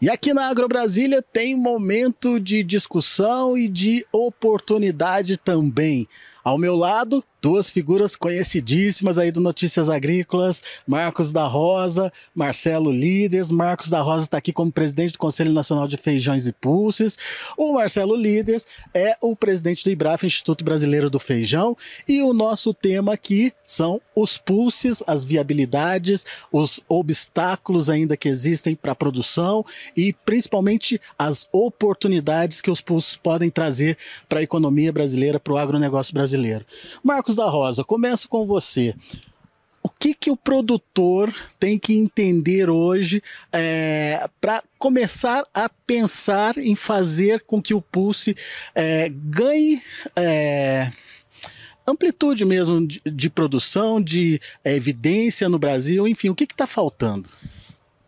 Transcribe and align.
E 0.00 0.10
aqui 0.10 0.34
na 0.34 0.48
Agro 0.48 0.68
Brasília 0.68 1.22
tem 1.22 1.56
momento 1.56 2.38
de 2.38 2.62
discussão 2.62 3.56
e 3.56 3.68
de 3.68 4.04
oportunidade 4.12 5.36
também. 5.36 6.06
Ao 6.42 6.58
meu 6.58 6.76
lado, 6.76 7.24
duas 7.44 7.68
figuras 7.68 8.16
conhecidíssimas 8.16 9.18
aí 9.18 9.30
do 9.30 9.38
Notícias 9.38 9.90
Agrícolas, 9.90 10.62
Marcos 10.86 11.30
da 11.30 11.46
Rosa, 11.46 12.10
Marcelo 12.34 12.90
Líderes. 12.90 13.50
Marcos 13.50 13.90
da 13.90 14.00
Rosa 14.00 14.24
está 14.24 14.38
aqui 14.38 14.50
como 14.50 14.72
presidente 14.72 15.12
do 15.12 15.18
Conselho 15.18 15.52
Nacional 15.52 15.86
de 15.86 15.98
Feijões 15.98 16.46
e 16.46 16.52
Pulses. 16.52 17.18
O 17.58 17.74
Marcelo 17.74 18.16
Líderes 18.16 18.66
é 18.94 19.14
o 19.20 19.36
presidente 19.36 19.84
do 19.84 19.90
IBRAF, 19.90 20.24
Instituto 20.24 20.64
Brasileiro 20.64 21.10
do 21.10 21.20
Feijão. 21.20 21.76
E 22.08 22.22
o 22.22 22.32
nosso 22.32 22.72
tema 22.72 23.12
aqui 23.12 23.52
são 23.62 24.00
os 24.16 24.38
pulses, 24.38 25.02
as 25.06 25.22
viabilidades, 25.22 26.24
os 26.50 26.80
obstáculos 26.88 27.90
ainda 27.90 28.16
que 28.16 28.28
existem 28.30 28.74
para 28.74 28.92
a 28.92 28.96
produção 28.96 29.66
e 29.94 30.14
principalmente 30.14 30.98
as 31.18 31.46
oportunidades 31.52 32.62
que 32.62 32.70
os 32.70 32.80
pulses 32.80 33.16
podem 33.16 33.50
trazer 33.50 33.98
para 34.30 34.38
a 34.38 34.42
economia 34.42 34.90
brasileira, 34.90 35.38
para 35.38 35.52
o 35.52 35.58
agronegócio 35.58 36.14
brasileiro. 36.14 36.64
Marcos 37.02 37.33
da 37.34 37.48
Rosa, 37.48 37.84
começo 37.84 38.28
com 38.28 38.46
você. 38.46 38.94
O 39.82 39.88
que, 39.88 40.14
que 40.14 40.30
o 40.30 40.36
produtor 40.36 41.34
tem 41.60 41.78
que 41.78 41.92
entender 41.92 42.70
hoje 42.70 43.22
é, 43.52 44.26
para 44.40 44.62
começar 44.78 45.46
a 45.52 45.68
pensar 45.68 46.56
em 46.56 46.74
fazer 46.74 47.42
com 47.42 47.60
que 47.60 47.74
o 47.74 47.82
Pulse 47.82 48.34
é, 48.74 49.10
ganhe 49.10 49.82
é, 50.16 50.90
amplitude 51.86 52.44
mesmo 52.44 52.86
de, 52.86 53.00
de 53.04 53.30
produção, 53.30 54.00
de 54.00 54.40
é, 54.64 54.74
evidência 54.74 55.48
no 55.48 55.58
Brasil, 55.58 56.08
enfim, 56.08 56.30
o 56.30 56.34
que 56.34 56.44
está 56.44 56.66
faltando? 56.66 57.28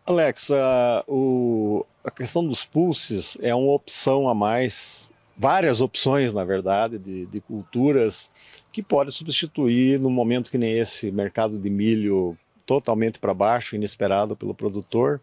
Alex, 0.05 0.49
a, 0.51 1.03
o, 1.07 1.85
a 2.03 2.09
questão 2.09 2.45
dos 2.45 2.65
pulses 2.65 3.37
é 3.41 3.53
uma 3.53 3.73
opção 3.73 4.27
a 4.27 4.33
mais, 4.33 5.09
várias 5.37 5.81
opções, 5.81 6.33
na 6.33 6.43
verdade, 6.43 6.97
de, 6.97 7.25
de 7.25 7.41
culturas 7.41 8.29
que 8.77 8.83
pode 8.83 9.11
substituir 9.11 9.99
no 9.99 10.07
momento 10.07 10.51
que 10.51 10.57
nem 10.59 10.77
esse 10.77 11.09
mercado 11.09 11.57
de 11.57 11.67
milho 11.67 12.37
totalmente 12.63 13.17
para 13.17 13.33
baixo, 13.33 13.75
inesperado 13.75 14.35
pelo 14.35 14.53
produtor. 14.53 15.19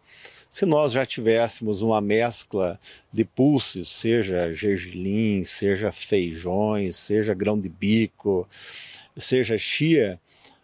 Se 0.51 0.65
nós 0.65 0.91
já 0.91 1.05
tivéssemos 1.05 1.81
uma 1.81 2.01
mescla 2.01 2.77
de 3.13 3.23
pulses, 3.23 3.87
seja 3.87 4.53
gergelim, 4.53 5.45
seja 5.45 5.89
feijões, 5.93 6.97
seja 6.97 7.33
grão 7.33 7.57
de 7.57 7.69
bico, 7.69 8.45
seja 9.17 9.57
chia, 9.57 10.19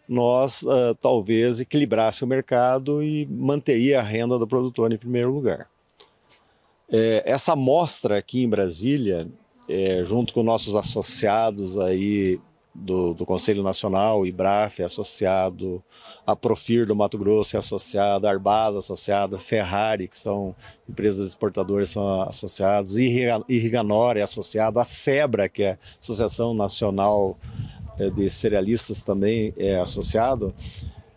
nós 0.06 0.60
uh, 0.60 0.94
talvez 1.00 1.60
equilibrasse 1.60 2.22
o 2.22 2.26
mercado 2.26 3.02
e 3.02 3.24
manteria 3.24 4.00
a 4.00 4.02
renda 4.02 4.38
do 4.38 4.46
produtor 4.46 4.92
em 4.92 4.98
primeiro 4.98 5.32
lugar. 5.32 5.66
É, 6.90 7.22
essa 7.24 7.54
amostra 7.54 8.18
aqui 8.18 8.42
em 8.42 8.48
Brasília, 8.50 9.26
é, 9.66 10.04
junto 10.04 10.34
com 10.34 10.42
nossos 10.42 10.74
associados 10.74 11.78
aí 11.78 12.38
do, 12.74 13.12
do 13.12 13.26
Conselho 13.26 13.62
Nacional, 13.62 14.26
IBRAF 14.26 14.80
é 14.80 14.84
associado, 14.84 15.82
a 16.26 16.34
Profir 16.34 16.86
do 16.86 16.96
Mato 16.96 17.18
Grosso 17.18 17.56
é 17.56 17.58
associado, 17.58 18.26
a 18.26 18.30
Arbasa 18.30 18.78
é 18.78 18.80
associada, 18.80 19.38
Ferrari, 19.38 20.08
que 20.08 20.16
são 20.16 20.54
empresas 20.88 21.28
exportadoras, 21.28 21.90
são 21.90 22.22
associados, 22.22 22.96
Irriganor 22.96 24.16
é 24.16 24.22
associado, 24.22 24.78
a 24.78 24.84
SEBRA, 24.84 25.48
que 25.48 25.62
é 25.62 25.70
a 25.72 25.78
Associação 26.00 26.54
Nacional 26.54 27.38
eh, 27.98 28.10
de 28.10 28.30
Cerealistas 28.30 29.02
também 29.02 29.52
é 29.56 29.78
associado, 29.78 30.54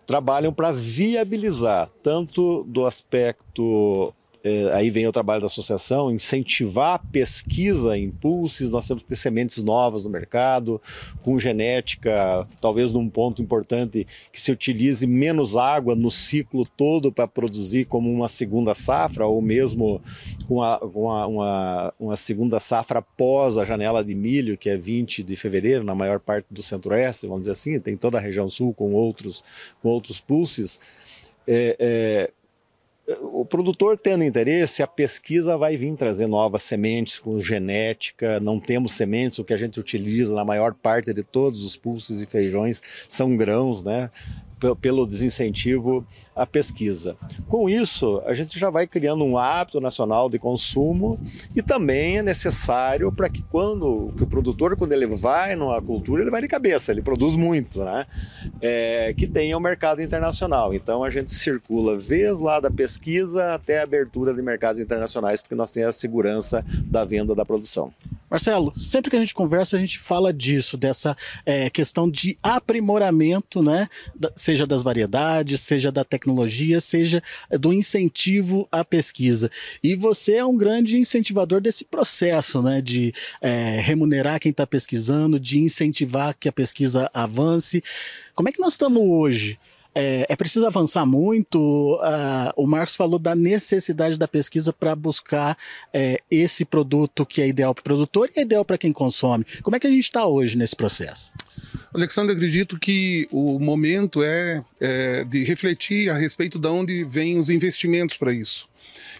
trabalham 0.05 0.53
para 0.53 0.71
viabilizar 0.71 1.89
tanto 2.03 2.63
do 2.65 2.85
aspecto 2.85 4.13
é, 4.47 4.71
aí 4.73 4.91
vem 4.91 5.07
o 5.07 5.11
trabalho 5.11 5.41
da 5.41 5.47
associação, 5.47 6.11
incentivar 6.11 7.03
pesquisa 7.11 7.97
em 7.97 8.11
pulses, 8.11 8.69
nós 8.69 8.87
temos 8.87 9.01
que 9.01 9.09
ter 9.09 9.15
sementes 9.15 9.63
novas 9.63 10.03
no 10.03 10.09
mercado, 10.11 10.79
com 11.23 11.39
genética, 11.39 12.47
talvez 12.61 12.91
num 12.91 13.09
ponto 13.09 13.41
importante, 13.41 14.05
que 14.31 14.39
se 14.39 14.51
utilize 14.51 15.07
menos 15.07 15.55
água 15.55 15.95
no 15.95 16.11
ciclo 16.11 16.63
todo 16.77 17.11
para 17.11 17.27
produzir 17.27 17.85
como 17.85 18.13
uma 18.13 18.29
segunda 18.29 18.75
safra, 18.75 19.25
ou 19.25 19.41
mesmo 19.41 19.99
com 20.47 20.57
uma, 20.57 21.25
uma, 21.25 21.93
uma 21.99 22.15
segunda 22.15 22.59
safra 22.59 22.99
após 22.99 23.57
a 23.57 23.65
janela 23.65 24.05
de 24.05 24.13
milho, 24.13 24.59
que 24.59 24.69
é 24.69 24.77
20 24.77 25.23
de 25.23 25.35
fevereiro, 25.35 25.83
na 25.83 25.95
maior 25.95 26.19
parte 26.19 26.45
do 26.51 26.61
centro-oeste, 26.61 27.25
vamos 27.25 27.41
dizer 27.41 27.53
assim, 27.53 27.79
tem 27.79 27.97
toda 27.97 28.19
a 28.19 28.21
região 28.21 28.47
sul 28.47 28.75
com 28.75 28.93
outros, 28.93 29.43
com 29.81 29.89
outros 29.89 30.19
pulses. 30.19 30.79
É, 31.47 31.75
é, 31.79 32.31
o 33.21 33.45
produtor 33.45 33.99
tendo 33.99 34.23
interesse, 34.23 34.81
a 34.81 34.87
pesquisa 34.87 35.57
vai 35.57 35.77
vir 35.77 35.95
trazer 35.95 36.27
novas 36.27 36.63
sementes 36.63 37.19
com 37.19 37.39
genética. 37.39 38.39
Não 38.39 38.59
temos 38.59 38.93
sementes, 38.93 39.37
o 39.37 39.43
que 39.43 39.53
a 39.53 39.57
gente 39.57 39.79
utiliza 39.79 40.33
na 40.33 40.43
maior 40.43 40.73
parte 40.73 41.13
de 41.13 41.23
todos 41.23 41.63
os 41.63 41.75
pulses 41.75 42.21
e 42.21 42.25
feijões 42.25 42.81
são 43.07 43.37
grãos, 43.37 43.83
né? 43.83 44.09
Pelo 44.73 45.05
desincentivo 45.05 46.05
à 46.35 46.45
pesquisa. 46.45 47.17
Com 47.47 47.69
isso, 47.69 48.21
a 48.25 48.33
gente 48.33 48.57
já 48.57 48.69
vai 48.69 48.87
criando 48.87 49.23
um 49.23 49.37
hábito 49.37 49.81
nacional 49.81 50.29
de 50.29 50.39
consumo 50.39 51.19
e 51.55 51.61
também 51.61 52.19
é 52.19 52.23
necessário 52.23 53.11
para 53.11 53.29
que 53.29 53.41
quando 53.43 54.13
que 54.15 54.23
o 54.23 54.27
produtor, 54.27 54.77
quando 54.77 54.93
ele 54.93 55.07
vai 55.07 55.55
numa 55.55 55.81
cultura, 55.81 56.21
ele 56.21 56.31
vai 56.31 56.41
de 56.41 56.47
cabeça, 56.47 56.91
ele 56.91 57.01
produz 57.01 57.35
muito, 57.35 57.83
né? 57.83 58.05
É, 58.61 59.13
que 59.17 59.27
tenha 59.27 59.55
o 59.55 59.59
um 59.59 59.63
mercado 59.63 60.01
internacional. 60.01 60.73
Então 60.73 61.03
a 61.03 61.09
gente 61.09 61.33
circula 61.33 61.97
vez 61.97 62.39
lá 62.39 62.59
da 62.59 62.71
pesquisa 62.71 63.53
até 63.53 63.79
a 63.79 63.83
abertura 63.83 64.33
de 64.33 64.41
mercados 64.41 64.79
internacionais, 64.79 65.41
porque 65.41 65.55
nós 65.55 65.71
temos 65.71 65.89
a 65.89 65.91
segurança 65.91 66.65
da 66.85 67.03
venda 67.03 67.35
da 67.35 67.45
produção. 67.45 67.93
Marcelo, 68.29 68.73
sempre 68.75 69.11
que 69.11 69.17
a 69.17 69.19
gente 69.19 69.33
conversa, 69.33 69.77
a 69.77 69.79
gente 69.79 69.99
fala 69.99 70.33
disso, 70.33 70.77
dessa 70.77 71.15
é, 71.45 71.69
questão 71.69 72.09
de 72.09 72.37
aprimoramento, 72.41 73.61
né? 73.61 73.87
Seja 74.35 74.65
das 74.65 74.81
variedades, 74.81 75.61
seja 75.61 75.91
da 75.91 76.03
tecnologia, 76.03 76.81
seja 76.81 77.21
do 77.59 77.71
incentivo 77.71 78.67
à 78.71 78.83
pesquisa. 78.83 79.51
E 79.83 79.95
você 79.95 80.35
é 80.35 80.45
um 80.45 80.57
grande 80.57 80.97
incentivador 80.97 81.61
desse 81.61 81.85
processo, 81.85 82.61
né? 82.61 82.81
De 82.81 83.13
é, 83.39 83.79
remunerar 83.79 84.39
quem 84.39 84.49
está 84.49 84.65
pesquisando, 84.65 85.39
de 85.39 85.59
incentivar 85.59 86.35
que 86.37 86.49
a 86.49 86.53
pesquisa 86.53 87.09
avance. 87.13 87.83
Como 88.33 88.49
é 88.49 88.51
que 88.51 88.59
nós 88.59 88.73
estamos 88.73 89.03
hoje? 89.03 89.59
É, 89.97 90.25
é, 90.27 90.35
preciso 90.35 90.67
avançar 90.67 91.05
muito. 91.05 91.95
Uh, 91.95 92.51
o 92.57 92.67
Marcos 92.67 92.95
falou 92.95 93.17
da 93.17 93.33
necessidade 93.33 94.17
da 94.17 94.27
pesquisa 94.27 94.73
para 94.73 94.93
buscar 94.93 95.57
é, 95.93 96.21
esse 96.29 96.65
produto 96.65 97.25
que 97.25 97.41
é 97.41 97.47
ideal 97.47 97.73
para 97.73 97.79
o 97.79 97.83
produtor 97.83 98.29
e 98.35 98.39
é 98.39 98.43
ideal 98.43 98.65
para 98.65 98.77
quem 98.77 98.91
consome. 98.91 99.45
Como 99.63 99.75
é 99.75 99.79
que 99.79 99.87
a 99.87 99.89
gente 99.89 100.03
está 100.03 100.25
hoje 100.25 100.57
nesse 100.57 100.75
processo? 100.75 101.31
Alexandre, 101.93 102.35
acredito 102.35 102.77
que 102.77 103.25
o 103.31 103.57
momento 103.57 104.21
é, 104.21 104.61
é 104.81 105.23
de 105.23 105.45
refletir 105.45 106.09
a 106.09 106.17
respeito 106.17 106.59
de 106.59 106.67
onde 106.67 107.05
vêm 107.05 107.39
os 107.39 107.49
investimentos 107.49 108.17
para 108.17 108.33
isso. 108.33 108.67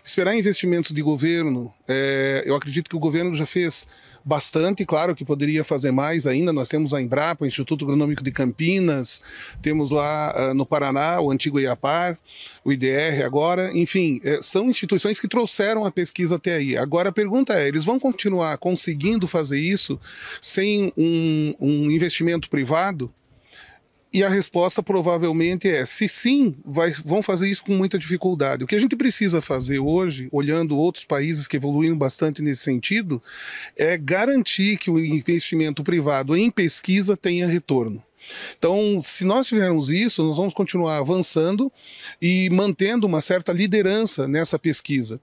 Esperar 0.03 0.35
investimentos 0.35 0.91
de 0.91 1.02
governo, 1.02 1.74
é, 1.88 2.44
eu 2.46 2.53
acredito 2.53 2.90
que 2.90 2.96
o 2.96 3.00
governo 3.00 3.34
já 3.34 3.46
fez 3.46 3.88
bastante, 4.25 4.84
claro 4.84 5.16
que 5.16 5.24
poderia 5.24 5.63
fazer 5.63 5.91
mais 5.91 6.25
ainda. 6.25 6.52
Nós 6.52 6.68
temos 6.68 6.94
a 6.94 7.02
Embrapa, 7.02 7.46
o 7.46 7.47
Instituto 7.47 7.86
Agronômico 7.86 8.24
de 8.24 8.31
Campinas, 8.31 9.22
temos 9.62 9.91
lá 9.91 10.34
uh, 10.36 10.53
no 10.56 10.66
Paraná 10.66 11.22
o 11.22 11.30
antigo 11.30 11.59
IAPAR, 11.59 12.18
o 12.64 12.72
IDR 12.72 13.24
agora, 13.24 13.72
enfim, 13.78 14.19
é, 14.24 14.40
são 14.41 14.68
instituições 14.68 15.19
que 15.19 15.28
trouxeram 15.28 15.85
a 15.85 15.91
pesquisa 15.91 16.38
até 16.38 16.56
aí. 16.56 16.75
Agora 16.75 17.09
a 17.09 17.14
pergunta 17.14 17.53
é: 17.53 17.68
eles 17.68 17.85
vão 17.85 18.00
continuar 18.00 18.58
conseguindo 18.58 19.28
fazer 19.28 19.59
isso 19.59 20.00
sem 20.41 20.91
um, 20.97 21.53
um 21.59 21.91
investimento 21.91 22.50
privado? 22.50 23.14
E 24.16 24.24
a 24.24 24.30
resposta 24.30 24.81
provavelmente 24.81 25.67
é: 25.67 25.85
se 25.85 26.08
sim, 26.08 26.56
vai, 26.64 26.90
vão 27.03 27.22
fazer 27.22 27.50
isso 27.50 27.62
com 27.66 27.73
muita 27.73 28.00
dificuldade. 28.00 28.64
O 28.64 28.67
que 28.67 28.73
a 28.73 28.79
gente 28.79 28.96
precisa 28.96 29.41
fazer 29.41 29.79
hoje, 29.79 30.29
olhando 30.32 30.78
outros 30.78 31.03
países 31.03 31.50
que 31.50 31.58
evoluíram 31.58 31.97
bastante 31.97 32.41
nesse 32.41 32.64
sentido, 32.64 33.22
é 33.76 33.97
garantir 33.97 34.78
que 34.78 34.90
o 34.90 34.97
investimento 34.97 35.84
privado 35.84 36.34
em 36.34 36.50
pesquisa 36.50 37.17
tenha 37.17 37.46
retorno. 37.46 38.02
Então, 38.58 39.02
se 39.03 39.26
nós 39.26 39.47
tivermos 39.47 39.90
isso, 39.90 40.23
nós 40.23 40.38
vamos 40.38 40.53
continuar 40.53 40.97
avançando 40.97 41.70
e 42.22 42.50
mantendo 42.50 43.06
uma 43.06 43.20
certa 43.20 43.52
liderança 43.52 44.29
nessa 44.29 44.58
pesquisa 44.58 45.20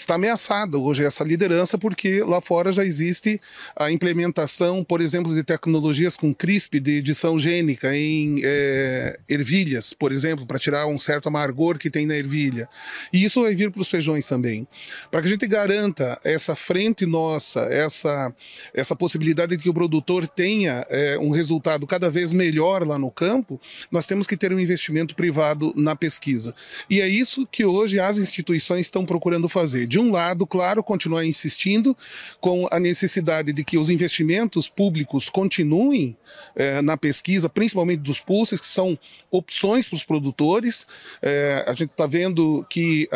está 0.00 0.14
ameaçada 0.14 0.78
hoje 0.78 1.04
essa 1.04 1.22
liderança 1.22 1.76
porque 1.76 2.22
lá 2.22 2.40
fora 2.40 2.72
já 2.72 2.84
existe 2.84 3.40
a 3.76 3.90
implementação, 3.90 4.82
por 4.82 5.00
exemplo, 5.00 5.34
de 5.34 5.42
tecnologias 5.42 6.16
com 6.16 6.34
CRISP 6.34 6.80
de 6.80 6.98
edição 6.98 7.38
gênica 7.38 7.94
em 7.94 8.40
é, 8.42 9.18
ervilhas, 9.28 9.92
por 9.92 10.10
exemplo, 10.10 10.46
para 10.46 10.58
tirar 10.58 10.86
um 10.86 10.98
certo 10.98 11.28
amargor 11.28 11.78
que 11.78 11.90
tem 11.90 12.06
na 12.06 12.16
ervilha. 12.16 12.68
E 13.12 13.24
isso 13.24 13.42
vai 13.42 13.54
vir 13.54 13.70
para 13.70 13.82
os 13.82 13.88
feijões 13.88 14.26
também. 14.26 14.66
Para 15.10 15.20
que 15.20 15.28
a 15.28 15.30
gente 15.30 15.46
garanta 15.46 16.18
essa 16.24 16.56
frente 16.56 17.04
nossa, 17.04 17.60
essa, 17.60 18.34
essa 18.74 18.96
possibilidade 18.96 19.56
de 19.56 19.62
que 19.62 19.68
o 19.68 19.74
produtor 19.74 20.26
tenha 20.26 20.84
é, 20.88 21.18
um 21.18 21.30
resultado 21.30 21.86
cada 21.86 22.10
vez 22.10 22.32
melhor 22.32 22.86
lá 22.86 22.98
no 22.98 23.10
campo, 23.10 23.60
nós 23.90 24.06
temos 24.06 24.26
que 24.26 24.36
ter 24.36 24.52
um 24.52 24.58
investimento 24.58 25.14
privado 25.14 25.72
na 25.76 25.94
pesquisa. 25.94 26.54
E 26.88 27.00
é 27.00 27.08
isso 27.08 27.46
que 27.46 27.64
hoje 27.64 28.00
as 28.00 28.16
instituições 28.16 28.86
estão 28.86 29.04
procurando 29.04 29.48
fazer. 29.48 29.89
De 29.90 29.98
um 29.98 30.12
lado, 30.12 30.46
claro, 30.46 30.84
continuar 30.84 31.26
insistindo 31.26 31.96
com 32.40 32.68
a 32.70 32.78
necessidade 32.78 33.52
de 33.52 33.64
que 33.64 33.76
os 33.76 33.90
investimentos 33.90 34.68
públicos 34.68 35.28
continuem 35.28 36.16
é, 36.54 36.80
na 36.80 36.96
pesquisa, 36.96 37.48
principalmente 37.48 37.98
dos 37.98 38.20
pulses, 38.20 38.60
que 38.60 38.68
são 38.68 38.96
opções 39.32 39.88
para 39.88 39.96
os 39.96 40.04
produtores. 40.04 40.86
É, 41.20 41.64
a 41.66 41.74
gente 41.74 41.90
está 41.90 42.06
vendo 42.06 42.64
que 42.70 43.08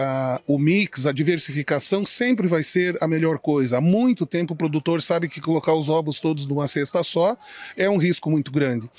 o 0.49 0.59
mix, 0.59 1.07
a 1.07 1.13
diversificação 1.13 2.05
sempre 2.05 2.49
vai 2.49 2.65
ser 2.65 2.99
a 3.01 3.07
melhor 3.07 3.39
coisa. 3.39 3.79
Há 3.79 3.81
muito 3.81 4.27
tempo 4.27 4.55
o 4.55 4.57
produtor 4.57 5.01
sabe 5.01 5.29
que 5.29 5.41
colocar 5.41 5.75
os 5.75 5.89
ovos 5.89 6.19
todos 6.19 6.45
numa 6.45 6.67
cesta 6.67 7.05
só 7.05 7.37
é 7.77 7.89
um 7.89 7.99
risco 7.99 8.29
muito 8.29 8.51
grande. 8.51 8.91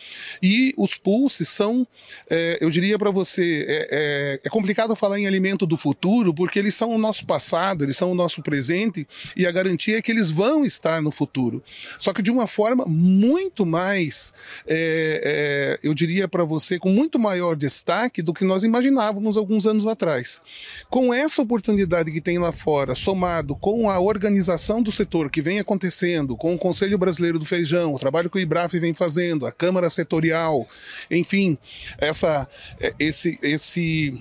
E 0.42 0.74
os 0.78 0.96
pulses 0.96 1.50
são, 1.50 1.86
é, 2.30 2.58
eu 2.62 2.70
diria 2.70 2.98
para 2.98 3.12
você, 3.12 3.66
é, 3.68 3.88
é, 3.92 4.40
é 4.46 4.50
complicado 4.50 4.96
falar 4.96 5.20
em 5.20 5.28
alimento 5.28 5.66
do 5.66 5.76
futuro 5.76 6.34
porque 6.34 6.58
eles 6.58 6.74
são 6.76 6.92
o 6.92 6.98
nosso 6.98 7.26
passado, 7.26 7.55
eles 7.84 7.98
são 7.98 8.12
o 8.12 8.16
nosso 8.16 8.42
presente 8.42 9.08
e 9.36 9.46
a 9.46 9.52
garantia 9.52 9.98
é 9.98 10.02
que 10.02 10.12
eles 10.12 10.30
vão 10.30 10.66
estar 10.66 11.02
no 11.02 11.12
futuro. 11.12 11.64
Só 12.00 12.14
que 12.14 12.22
de 12.22 12.32
uma 12.32 12.48
forma 12.48 12.86
muito 12.86 13.66
mais, 13.66 14.34
é, 14.68 15.80
é, 15.82 15.88
eu 15.88 15.94
diria 15.94 16.28
para 16.28 16.44
você, 16.44 16.78
com 16.78 16.90
muito 16.90 17.18
maior 17.18 17.56
destaque 17.56 18.22
do 18.22 18.34
que 18.34 18.44
nós 18.44 18.64
imaginávamos 18.64 19.38
alguns 19.38 19.66
anos 19.66 19.88
atrás. 19.88 20.42
Com 20.90 21.14
essa 21.14 21.42
oportunidade 21.42 22.12
que 22.12 22.22
tem 22.22 22.38
lá 22.38 22.52
fora, 22.52 22.96
somado 22.96 23.56
com 23.56 23.90
a 23.90 24.00
organização 24.00 24.82
do 24.82 24.92
setor 24.92 25.30
que 25.30 25.42
vem 25.42 25.60
acontecendo, 25.60 26.36
com 26.36 26.54
o 26.54 26.58
Conselho 26.58 26.98
Brasileiro 26.98 27.40
do 27.40 27.46
Feijão, 27.46 27.94
o 27.94 28.00
trabalho 28.00 28.30
que 28.30 28.38
o 28.38 28.42
IBRAF 28.42 28.78
vem 28.80 28.94
fazendo, 28.94 29.46
a 29.46 29.52
Câmara 29.52 29.90
Setorial, 29.90 30.68
enfim, 31.10 31.58
essa, 32.00 32.48
é, 32.82 32.94
esse, 33.00 33.38
esse, 33.42 34.20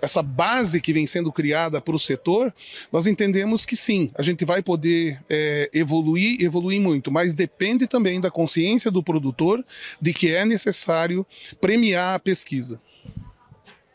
essa 0.00 0.22
base 0.22 0.80
que 0.80 0.92
vem 0.92 1.06
sendo 1.06 1.32
criada 1.32 1.80
para 1.80 1.96
o 1.96 1.98
setor, 1.98 2.53
nós 2.92 3.06
entendemos 3.06 3.64
que 3.64 3.76
sim, 3.76 4.10
a 4.16 4.22
gente 4.22 4.44
vai 4.44 4.62
poder 4.62 5.20
é, 5.28 5.70
evoluir, 5.72 6.42
evoluir 6.42 6.80
muito, 6.80 7.10
mas 7.10 7.34
depende 7.34 7.86
também 7.86 8.20
da 8.20 8.30
consciência 8.30 8.90
do 8.90 9.02
produtor 9.02 9.64
de 10.00 10.12
que 10.12 10.34
é 10.34 10.44
necessário 10.44 11.26
premiar 11.60 12.14
a 12.14 12.18
pesquisa. 12.18 12.80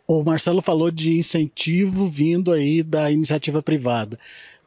O 0.07 0.23
Marcelo 0.23 0.61
falou 0.61 0.89
de 0.89 1.17
incentivo 1.17 2.09
vindo 2.09 2.51
aí 2.51 2.81
da 2.81 3.11
iniciativa 3.11 3.61
privada. 3.61 4.17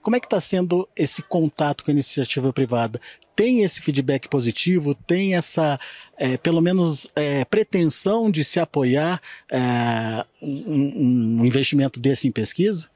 Como 0.01 0.17
é 0.17 0.21
que 0.21 0.27
está 0.27 0.41
sendo 0.41 0.89
esse 0.97 1.23
contato 1.23 1.85
com 1.85 1.91
a 1.91 1.95
iniciativa 1.95 2.53
privada? 2.53 3.01
Tem 3.35 3.63
esse 3.63 3.81
feedback 3.81 4.29
positivo? 4.29 4.95
Tem 4.95 5.35
essa, 5.35 5.79
é, 6.19 6.37
pelo 6.37 6.61
menos, 6.61 7.07
é, 7.15 7.45
pretensão 7.45 8.31
de 8.31 8.45
se 8.45 8.61
apoiar 8.61 9.21
é, 9.51 10.25
um, 10.43 11.41
um 11.41 11.45
investimento 11.45 11.99
desse 11.99 12.27
em 12.27 12.33
pesquisa? 12.33 12.89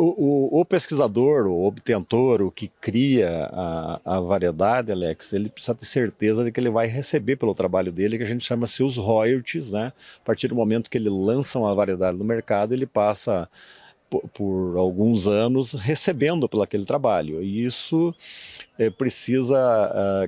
O, 0.00 0.04
o, 0.04 0.60
o, 0.60 0.64
pesquisador, 0.64 1.48
o 1.48 1.64
obtentor, 1.66 2.40
o 2.40 2.52
que 2.52 2.68
cria 2.80 3.50
a, 3.52 4.00
a, 4.04 4.20
variedade, 4.20 4.92
Alex, 4.92 5.32
ele 5.32 5.48
precisa 5.48 5.74
ter 5.74 5.86
certeza 5.86 6.44
de 6.44 6.52
que 6.52 6.60
ele 6.60 6.70
vai 6.70 6.86
receber 6.86 7.34
pelo 7.34 7.52
trabalho 7.52 7.90
dele, 7.90 8.16
que 8.16 8.22
a 8.22 8.26
gente 8.26 8.44
chama 8.44 8.68
seus 8.68 8.96
royalties, 8.96 9.72
né? 9.72 9.92
A 10.22 10.24
partir 10.24 10.46
do 10.46 10.54
momento 10.54 10.88
que 10.88 10.96
ele 10.96 11.10
lança 11.10 11.58
uma 11.58 11.74
variedade 11.74 12.16
no 12.16 12.24
mercado, 12.24 12.72
ele 12.72 12.86
passa 12.86 13.50
por, 14.08 14.22
por 14.28 14.76
alguns 14.78 15.26
anos 15.26 15.72
recebendo 15.74 16.48
pelo 16.48 16.62
aquele 16.62 16.84
trabalho. 16.84 17.42
E 17.42 17.64
isso 17.64 18.14
é, 18.78 18.90
precisa, 18.90 19.58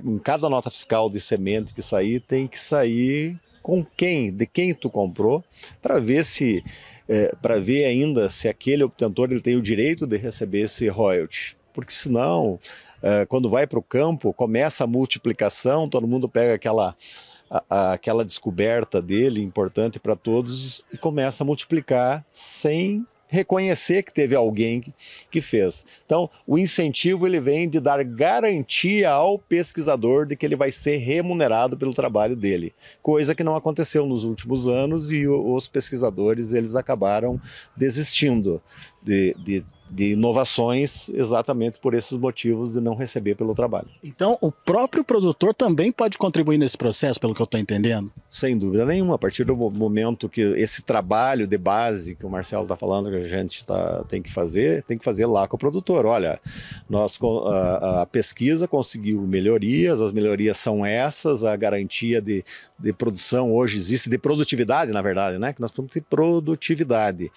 uh, 0.03 0.09
em 0.09 0.19
cada 0.19 0.49
nota 0.49 0.69
fiscal 0.69 1.09
de 1.09 1.21
semente 1.21 1.73
que 1.73 1.81
sair, 1.81 2.19
tem 2.19 2.45
que 2.45 2.59
sair 2.59 3.39
com 3.61 3.85
quem, 3.95 4.31
de 4.31 4.45
quem 4.45 4.73
tu 4.73 4.89
comprou, 4.89 5.43
para 5.81 5.99
ver 5.99 6.25
se 6.25 6.63
é, 7.11 7.35
para 7.41 7.59
ver 7.59 7.83
ainda 7.83 8.29
se 8.29 8.47
aquele 8.47 8.83
obtentor 8.83 9.29
ele 9.31 9.41
tem 9.41 9.57
o 9.57 9.61
direito 9.61 10.07
de 10.07 10.15
receber 10.15 10.61
esse 10.61 10.87
royalty. 10.87 11.57
Porque 11.73 11.91
senão, 11.91 12.57
é, 13.01 13.25
quando 13.25 13.49
vai 13.49 13.67
para 13.67 13.79
o 13.79 13.83
campo, 13.83 14.31
começa 14.31 14.85
a 14.85 14.87
multiplicação, 14.87 15.89
todo 15.89 16.07
mundo 16.07 16.29
pega 16.29 16.53
aquela, 16.53 16.95
a, 17.49 17.63
a, 17.69 17.93
aquela 17.93 18.23
descoberta 18.23 19.01
dele, 19.01 19.41
importante 19.41 19.99
para 19.99 20.15
todos, 20.15 20.85
e 20.93 20.97
começa 20.97 21.43
a 21.43 21.45
multiplicar 21.45 22.25
sem 22.31 23.05
reconhecer 23.31 24.03
que 24.03 24.11
teve 24.11 24.35
alguém 24.35 24.93
que 25.31 25.39
fez. 25.39 25.85
Então, 26.05 26.29
o 26.45 26.57
incentivo 26.57 27.25
ele 27.25 27.39
vem 27.39 27.69
de 27.69 27.79
dar 27.79 28.03
garantia 28.03 29.09
ao 29.09 29.39
pesquisador 29.39 30.25
de 30.25 30.35
que 30.35 30.45
ele 30.45 30.57
vai 30.57 30.69
ser 30.69 30.97
remunerado 30.97 31.77
pelo 31.77 31.93
trabalho 31.93 32.35
dele, 32.35 32.75
coisa 33.01 33.33
que 33.33 33.43
não 33.43 33.55
aconteceu 33.55 34.05
nos 34.05 34.25
últimos 34.25 34.67
anos 34.67 35.09
e 35.09 35.25
os 35.27 35.69
pesquisadores 35.69 36.51
eles 36.51 36.75
acabaram 36.75 37.39
desistindo 37.75 38.61
de, 39.01 39.33
de 39.41 39.63
de 39.91 40.13
inovações 40.13 41.09
exatamente 41.09 41.77
por 41.77 41.93
esses 41.93 42.17
motivos 42.17 42.71
de 42.71 42.79
não 42.79 42.95
receber 42.95 43.35
pelo 43.35 43.53
trabalho. 43.53 43.89
Então, 44.01 44.37
o 44.39 44.49
próprio 44.49 45.03
produtor 45.03 45.53
também 45.53 45.91
pode 45.91 46.17
contribuir 46.17 46.57
nesse 46.57 46.77
processo, 46.77 47.19
pelo 47.19 47.35
que 47.35 47.41
eu 47.41 47.43
estou 47.43 47.59
entendendo? 47.59 48.09
Sem 48.29 48.57
dúvida 48.57 48.85
nenhuma. 48.85 49.15
A 49.15 49.17
partir 49.17 49.43
do 49.43 49.55
momento 49.55 50.29
que 50.29 50.41
esse 50.41 50.81
trabalho 50.81 51.45
de 51.45 51.57
base 51.57 52.15
que 52.15 52.25
o 52.25 52.29
Marcelo 52.29 52.63
está 52.63 52.77
falando 52.77 53.09
que 53.09 53.17
a 53.17 53.27
gente 53.27 53.65
tá, 53.65 54.05
tem 54.05 54.21
que 54.21 54.31
fazer, 54.31 54.83
tem 54.83 54.97
que 54.97 55.03
fazer 55.03 55.25
lá 55.25 55.45
com 55.45 55.57
o 55.57 55.59
produtor. 55.59 56.05
Olha, 56.05 56.39
nós, 56.89 57.19
a, 57.47 58.01
a 58.03 58.05
pesquisa 58.05 58.69
conseguiu 58.69 59.21
melhorias, 59.23 59.99
as 59.99 60.13
melhorias 60.13 60.55
são 60.55 60.85
essas, 60.85 61.43
a 61.43 61.53
garantia 61.57 62.21
de, 62.21 62.45
de 62.79 62.93
produção 62.93 63.53
hoje 63.53 63.77
existe, 63.77 64.09
de 64.09 64.17
produtividade, 64.17 64.91
na 64.93 65.01
verdade, 65.01 65.37
né? 65.37 65.51
Que 65.51 65.59
nós 65.59 65.71
temos 65.71 65.91
que 65.91 65.99
ter 65.99 66.05
produtividade. 66.09 67.29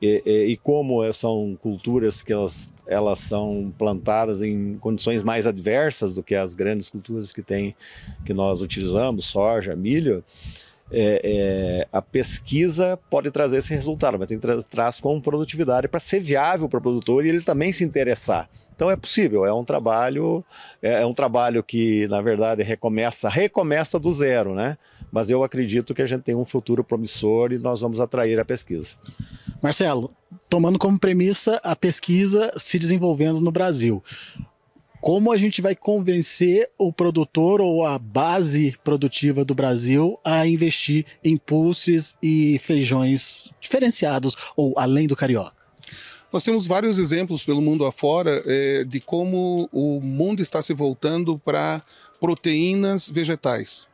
E, 0.00 0.22
e, 0.50 0.56
como 0.58 1.10
são 1.12 1.56
culturas 1.60 2.22
que 2.22 2.32
elas, 2.32 2.70
elas 2.86 3.18
são 3.18 3.72
plantadas 3.78 4.42
em 4.42 4.76
condições 4.78 5.22
mais 5.22 5.46
adversas 5.46 6.14
do 6.14 6.22
que 6.22 6.34
as 6.34 6.52
grandes 6.52 6.90
culturas 6.90 7.32
que 7.32 7.42
tem 7.42 7.74
que 8.24 8.34
nós 8.34 8.60
utilizamos, 8.60 9.26
soja, 9.26 9.74
milho, 9.74 10.22
é, 10.90 11.20
é, 11.24 11.88
a 11.92 12.00
pesquisa 12.00 12.98
pode 13.10 13.30
trazer 13.30 13.58
esse 13.58 13.74
resultado, 13.74 14.18
mas 14.18 14.28
tem 14.28 14.38
que 14.38 14.42
tra 14.42 14.62
traz 14.62 15.00
com 15.00 15.20
produtividade 15.20 15.88
para 15.88 16.00
ser 16.00 16.20
viável 16.20 16.68
para 16.68 16.78
o 16.78 16.82
produtor 16.82 17.24
e 17.24 17.28
ele 17.28 17.40
também 17.40 17.72
se 17.72 17.84
interessar. 17.84 18.48
Então 18.74 18.90
é 18.90 18.96
possível, 18.96 19.46
é 19.46 19.52
um 19.52 19.64
trabalho, 19.64 20.44
é, 20.82 21.02
é 21.02 21.06
um 21.06 21.14
trabalho 21.14 21.62
que 21.62 22.06
na 22.08 22.20
verdade 22.20 22.62
recomeça, 22.62 23.28
recomeça 23.28 23.98
do 23.98 24.12
zero, 24.12 24.54
né? 24.54 24.76
Mas 25.10 25.30
eu 25.30 25.42
acredito 25.42 25.94
que 25.94 26.02
a 26.02 26.06
gente 26.06 26.22
tem 26.22 26.34
um 26.34 26.44
futuro 26.44 26.84
promissor 26.84 27.52
e 27.52 27.58
nós 27.58 27.80
vamos 27.80 28.00
atrair 28.00 28.38
a 28.38 28.44
pesquisa. 28.44 28.94
Marcelo, 29.62 30.12
tomando 30.48 30.78
como 30.78 30.98
premissa 30.98 31.58
a 31.64 31.74
pesquisa 31.74 32.52
se 32.58 32.78
desenvolvendo 32.78 33.40
no 33.40 33.50
Brasil, 33.50 34.02
como 35.06 35.30
a 35.30 35.36
gente 35.36 35.62
vai 35.62 35.76
convencer 35.76 36.68
o 36.76 36.92
produtor 36.92 37.60
ou 37.60 37.86
a 37.86 37.96
base 37.96 38.76
produtiva 38.82 39.44
do 39.44 39.54
Brasil 39.54 40.18
a 40.24 40.44
investir 40.44 41.06
em 41.22 41.36
pulses 41.36 42.16
e 42.20 42.58
feijões 42.58 43.52
diferenciados 43.60 44.34
ou 44.56 44.74
além 44.76 45.06
do 45.06 45.14
carioca? 45.14 45.54
Nós 46.32 46.42
temos 46.42 46.66
vários 46.66 46.98
exemplos 46.98 47.44
pelo 47.44 47.62
mundo 47.62 47.86
afora 47.86 48.42
é, 48.46 48.82
de 48.82 48.98
como 48.98 49.68
o 49.72 50.00
mundo 50.00 50.42
está 50.42 50.60
se 50.60 50.74
voltando 50.74 51.38
para 51.38 51.84
proteínas 52.18 53.08
vegetais. 53.08 53.86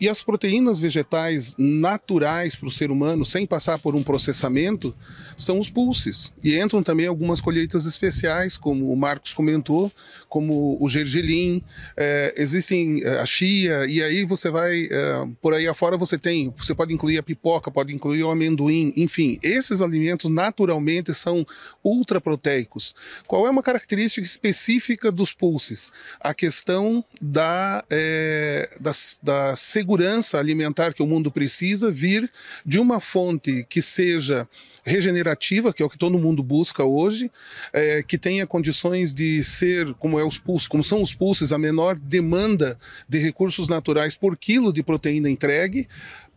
E 0.00 0.08
as 0.08 0.22
proteínas 0.22 0.78
vegetais 0.78 1.54
naturais 1.58 2.54
para 2.54 2.68
o 2.68 2.70
ser 2.70 2.90
humano, 2.90 3.24
sem 3.24 3.44
passar 3.44 3.80
por 3.80 3.96
um 3.96 4.02
processamento, 4.02 4.94
são 5.36 5.58
os 5.58 5.68
pulses. 5.68 6.32
E 6.42 6.56
entram 6.56 6.82
também 6.84 7.06
algumas 7.06 7.40
colheitas 7.40 7.84
especiais, 7.84 8.56
como 8.56 8.92
o 8.92 8.96
Marcos 8.96 9.32
comentou, 9.32 9.90
como 10.28 10.78
o 10.80 10.88
gergelim, 10.88 11.62
é, 11.96 12.34
existem 12.36 13.02
é, 13.02 13.18
a 13.18 13.26
chia, 13.26 13.86
e 13.86 14.00
aí 14.00 14.24
você 14.24 14.50
vai, 14.50 14.84
é, 14.84 15.28
por 15.42 15.52
aí 15.52 15.66
afora 15.66 15.96
você 15.96 16.16
tem, 16.16 16.54
você 16.56 16.74
pode 16.74 16.94
incluir 16.94 17.18
a 17.18 17.22
pipoca, 17.22 17.70
pode 17.70 17.92
incluir 17.92 18.22
o 18.22 18.30
amendoim, 18.30 18.92
enfim, 18.96 19.38
esses 19.42 19.80
alimentos 19.80 20.30
naturalmente 20.30 21.12
são 21.12 21.44
ultraproteicos. 21.82 22.94
Qual 23.26 23.46
é 23.46 23.50
uma 23.50 23.62
característica 23.62 24.24
específica 24.24 25.10
dos 25.10 25.32
pulses? 25.32 25.90
A 26.20 26.32
questão 26.32 27.04
da, 27.20 27.84
é, 27.90 28.76
da, 28.80 28.92
da 29.22 29.56
segurança 29.56 29.87
alimentar 30.38 30.92
que 30.92 31.02
o 31.02 31.06
mundo 31.06 31.30
precisa 31.30 31.90
vir 31.90 32.30
de 32.64 32.78
uma 32.78 33.00
fonte 33.00 33.64
que 33.68 33.80
seja 33.80 34.48
regenerativa, 34.88 35.72
que 35.72 35.82
é 35.82 35.86
o 35.86 35.88
que 35.88 35.98
todo 35.98 36.18
mundo 36.18 36.42
busca 36.42 36.84
hoje, 36.84 37.30
é, 37.72 38.02
que 38.02 38.18
tenha 38.18 38.46
condições 38.46 39.12
de 39.12 39.44
ser, 39.44 39.94
como 39.94 40.18
é 40.18 40.24
os 40.24 40.38
pulsos, 40.38 40.66
como 40.66 40.82
são 40.82 41.02
os 41.02 41.14
pulses, 41.14 41.52
a 41.52 41.58
menor 41.58 41.96
demanda 41.98 42.78
de 43.08 43.18
recursos 43.18 43.68
naturais 43.68 44.16
por 44.16 44.36
quilo 44.36 44.72
de 44.72 44.82
proteína 44.82 45.30
entregue, 45.30 45.88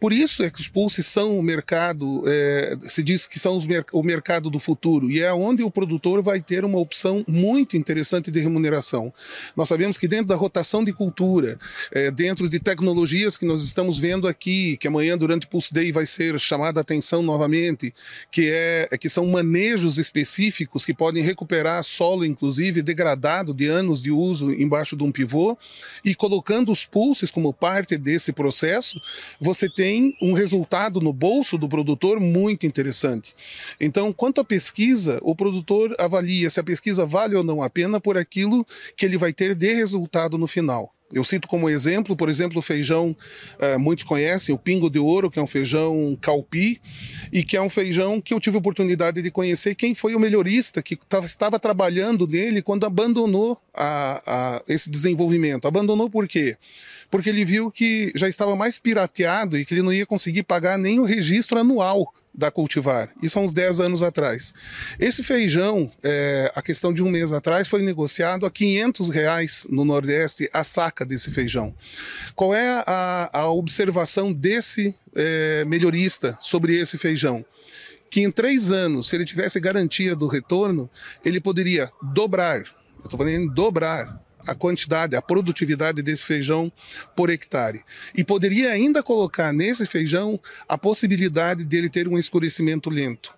por 0.01 0.11
isso 0.11 0.41
é 0.41 0.49
que 0.49 0.59
os 0.59 0.67
pulses 0.67 1.05
são 1.05 1.37
o 1.37 1.43
mercado, 1.43 2.23
é, 2.27 2.75
se 2.89 3.03
diz 3.03 3.27
que 3.27 3.39
são 3.39 3.61
mer 3.67 3.85
o 3.93 4.01
mercado 4.01 4.49
do 4.49 4.57
futuro, 4.57 5.11
e 5.11 5.21
é 5.21 5.31
onde 5.31 5.61
o 5.61 5.69
produtor 5.69 6.23
vai 6.23 6.41
ter 6.41 6.65
uma 6.65 6.79
opção 6.79 7.23
muito 7.27 7.77
interessante 7.77 8.31
de 8.31 8.39
remuneração. 8.39 9.13
Nós 9.55 9.69
sabemos 9.69 9.99
que 9.99 10.07
dentro 10.07 10.25
da 10.25 10.35
rotação 10.35 10.83
de 10.83 10.91
cultura, 10.91 11.59
é, 11.91 12.09
dentro 12.09 12.49
de 12.49 12.59
tecnologias 12.59 13.37
que 13.37 13.45
nós 13.45 13.61
estamos 13.61 13.99
vendo 13.99 14.27
aqui, 14.27 14.75
que 14.77 14.87
amanhã 14.87 15.15
durante 15.15 15.45
o 15.45 15.49
Pulse 15.49 15.71
Day 15.71 15.91
vai 15.91 16.07
ser 16.07 16.39
chamada 16.39 16.79
a 16.79 16.81
atenção 16.81 17.21
novamente, 17.21 17.93
que, 18.31 18.40
é, 18.49 18.87
é, 18.91 18.97
que 18.97 19.09
são 19.09 19.25
manejos 19.27 19.97
específicos 19.97 20.85
que 20.85 20.93
podem 20.93 21.23
recuperar 21.23 21.83
solo, 21.83 22.25
inclusive 22.25 22.81
degradado 22.81 23.53
de 23.53 23.67
anos 23.67 24.01
de 24.01 24.11
uso 24.11 24.51
embaixo 24.51 24.95
de 24.95 25.03
um 25.03 25.11
pivô, 25.11 25.57
e 26.03 26.15
colocando 26.15 26.71
os 26.71 26.85
pulses 26.85 27.31
como 27.31 27.53
parte 27.53 27.97
desse 27.97 28.31
processo, 28.31 29.01
você 29.39 29.69
tem 29.69 30.15
um 30.21 30.33
resultado 30.33 30.99
no 30.99 31.13
bolso 31.13 31.57
do 31.57 31.67
produtor 31.67 32.19
muito 32.19 32.65
interessante. 32.65 33.35
Então, 33.79 34.13
quanto 34.13 34.41
à 34.41 34.43
pesquisa, 34.43 35.19
o 35.21 35.35
produtor 35.35 35.95
avalia 35.99 36.49
se 36.49 36.59
a 36.59 36.63
pesquisa 36.63 37.05
vale 37.05 37.35
ou 37.35 37.43
não 37.43 37.61
a 37.61 37.69
pena 37.69 37.99
por 37.99 38.17
aquilo 38.17 38.65
que 38.95 39.05
ele 39.05 39.17
vai 39.17 39.33
ter 39.33 39.55
de 39.55 39.73
resultado 39.73 40.37
no 40.37 40.47
final. 40.47 40.93
Eu 41.13 41.23
cito 41.23 41.47
como 41.47 41.69
exemplo, 41.69 42.15
por 42.15 42.29
exemplo, 42.29 42.59
o 42.59 42.61
feijão, 42.61 43.15
uh, 43.59 43.79
muitos 43.79 44.03
conhecem, 44.03 44.53
o 44.53 44.57
pingo 44.57 44.89
de 44.89 44.99
ouro, 44.99 45.29
que 45.29 45.39
é 45.39 45.41
um 45.41 45.47
feijão 45.47 46.17
calpi, 46.21 46.81
e 47.31 47.43
que 47.43 47.57
é 47.57 47.61
um 47.61 47.69
feijão 47.69 48.21
que 48.21 48.33
eu 48.33 48.39
tive 48.39 48.57
oportunidade 48.57 49.21
de 49.21 49.31
conhecer 49.31 49.75
quem 49.75 49.93
foi 49.93 50.15
o 50.15 50.19
melhorista 50.19 50.81
que 50.81 50.95
tava, 50.95 51.25
estava 51.25 51.59
trabalhando 51.59 52.27
nele 52.27 52.61
quando 52.61 52.85
abandonou 52.85 53.57
a, 53.73 54.21
a, 54.25 54.63
esse 54.67 54.89
desenvolvimento. 54.89 55.67
Abandonou 55.67 56.09
por 56.09 56.27
quê? 56.27 56.57
Porque 57.09 57.29
ele 57.29 57.43
viu 57.43 57.71
que 57.71 58.11
já 58.15 58.27
estava 58.29 58.55
mais 58.55 58.79
pirateado 58.79 59.57
e 59.57 59.65
que 59.65 59.73
ele 59.73 59.81
não 59.81 59.91
ia 59.91 60.05
conseguir 60.05 60.43
pagar 60.43 60.77
nem 60.77 60.99
o 60.99 61.03
registro 61.03 61.59
anual 61.59 62.13
da 62.33 62.49
cultivar. 62.49 63.09
Isso 63.21 63.37
há 63.37 63.41
uns 63.41 63.51
10 63.51 63.79
anos 63.79 64.01
atrás. 64.01 64.53
Esse 64.99 65.21
feijão, 65.23 65.91
é, 66.01 66.51
a 66.55 66.61
questão 66.61 66.93
de 66.93 67.03
um 67.03 67.09
mês 67.09 67.31
atrás, 67.31 67.67
foi 67.67 67.81
negociado 67.81 68.45
a 68.45 68.51
500 68.51 69.09
reais 69.09 69.67
no 69.69 69.83
Nordeste 69.83 70.49
a 70.53 70.63
saca 70.63 71.05
desse 71.05 71.29
feijão. 71.31 71.75
Qual 72.35 72.53
é 72.53 72.83
a, 72.87 73.29
a 73.33 73.51
observação 73.51 74.31
desse 74.31 74.95
é, 75.15 75.65
melhorista 75.65 76.37
sobre 76.39 76.79
esse 76.79 76.97
feijão? 76.97 77.45
Que 78.09 78.21
em 78.21 78.31
três 78.31 78.71
anos, 78.71 79.09
se 79.09 79.15
ele 79.15 79.25
tivesse 79.25 79.59
garantia 79.59 80.15
do 80.15 80.27
retorno, 80.27 80.89
ele 81.23 81.39
poderia 81.39 81.91
dobrar. 82.01 82.59
Eu 82.59 83.05
estou 83.05 83.17
falando 83.17 83.33
em 83.33 83.47
dobrar 83.47 84.20
a 84.47 84.55
quantidade, 84.55 85.15
a 85.15 85.21
produtividade 85.21 86.01
desse 86.01 86.23
feijão 86.23 86.71
por 87.15 87.29
hectare. 87.29 87.83
E 88.15 88.23
poderia 88.23 88.71
ainda 88.71 89.03
colocar 89.03 89.53
nesse 89.53 89.85
feijão 89.85 90.39
a 90.67 90.77
possibilidade 90.77 91.63
dele 91.63 91.89
ter 91.89 92.07
um 92.07 92.17
escurecimento 92.17 92.89
lento. 92.89 93.33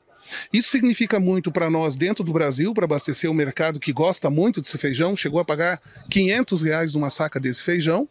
Isso 0.51 0.69
significa 0.69 1.19
muito 1.19 1.51
para 1.51 1.69
nós 1.69 1.95
dentro 1.95 2.23
do 2.23 2.31
Brasil, 2.31 2.73
para 2.73 2.85
abastecer 2.85 3.29
o 3.29 3.33
mercado 3.33 3.79
que 3.79 3.91
gosta 3.91 4.29
muito 4.29 4.61
desse 4.61 4.77
feijão, 4.77 5.15
chegou 5.15 5.39
a 5.39 5.45
pagar 5.45 5.81
500 6.09 6.61
reais 6.61 6.93
numa 6.93 7.09
saca 7.09 7.39
desse 7.39 7.63
feijão. 7.63 8.07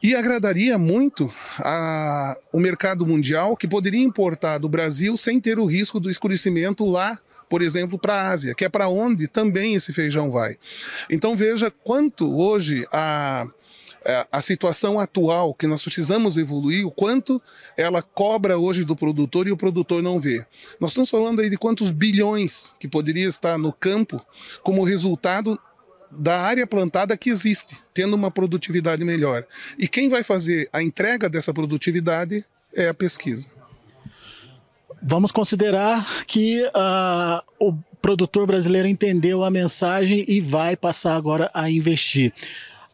E 0.00 0.14
agradaria 0.14 0.78
muito 0.78 1.32
a, 1.58 2.36
o 2.52 2.60
mercado 2.60 3.04
mundial 3.04 3.56
que 3.56 3.66
poderia 3.66 4.04
importar 4.04 4.58
do 4.58 4.68
Brasil 4.68 5.16
sem 5.16 5.40
ter 5.40 5.58
o 5.58 5.66
risco 5.66 5.98
do 5.98 6.08
escurecimento 6.08 6.84
lá 6.84 7.18
por 7.48 7.62
exemplo, 7.62 7.98
para 7.98 8.14
a 8.14 8.28
Ásia, 8.28 8.54
que 8.54 8.64
é 8.64 8.68
para 8.68 8.88
onde 8.88 9.28
também 9.28 9.74
esse 9.74 9.92
feijão 9.92 10.30
vai. 10.30 10.56
Então 11.10 11.36
veja 11.36 11.70
quanto 11.70 12.36
hoje 12.36 12.86
a 12.92 13.46
é, 14.04 14.26
a 14.30 14.40
situação 14.40 14.98
atual 14.98 15.52
que 15.52 15.66
nós 15.66 15.82
precisamos 15.82 16.36
evoluir, 16.36 16.86
o 16.86 16.90
quanto 16.90 17.42
ela 17.76 18.00
cobra 18.00 18.56
hoje 18.56 18.84
do 18.84 18.94
produtor 18.94 19.48
e 19.48 19.50
o 19.50 19.56
produtor 19.56 20.02
não 20.02 20.20
vê. 20.20 20.46
Nós 20.80 20.92
estamos 20.92 21.10
falando 21.10 21.40
aí 21.40 21.50
de 21.50 21.58
quantos 21.58 21.90
bilhões 21.90 22.72
que 22.78 22.86
poderia 22.86 23.28
estar 23.28 23.58
no 23.58 23.72
campo 23.72 24.24
como 24.62 24.84
resultado 24.84 25.58
da 26.10 26.40
área 26.40 26.66
plantada 26.66 27.16
que 27.16 27.28
existe, 27.28 27.76
tendo 27.92 28.14
uma 28.14 28.30
produtividade 28.30 29.04
melhor. 29.04 29.44
E 29.78 29.86
quem 29.86 30.08
vai 30.08 30.22
fazer 30.22 30.68
a 30.72 30.82
entrega 30.82 31.28
dessa 31.28 31.52
produtividade 31.52 32.44
é 32.74 32.88
a 32.88 32.94
pesquisa. 32.94 33.57
Vamos 35.02 35.32
considerar 35.32 36.24
que 36.26 36.62
uh, 36.66 37.42
o 37.58 37.74
produtor 38.00 38.46
brasileiro 38.46 38.88
entendeu 38.88 39.44
a 39.44 39.50
mensagem 39.50 40.24
e 40.26 40.40
vai 40.40 40.76
passar 40.76 41.14
agora 41.14 41.50
a 41.54 41.70
investir. 41.70 42.32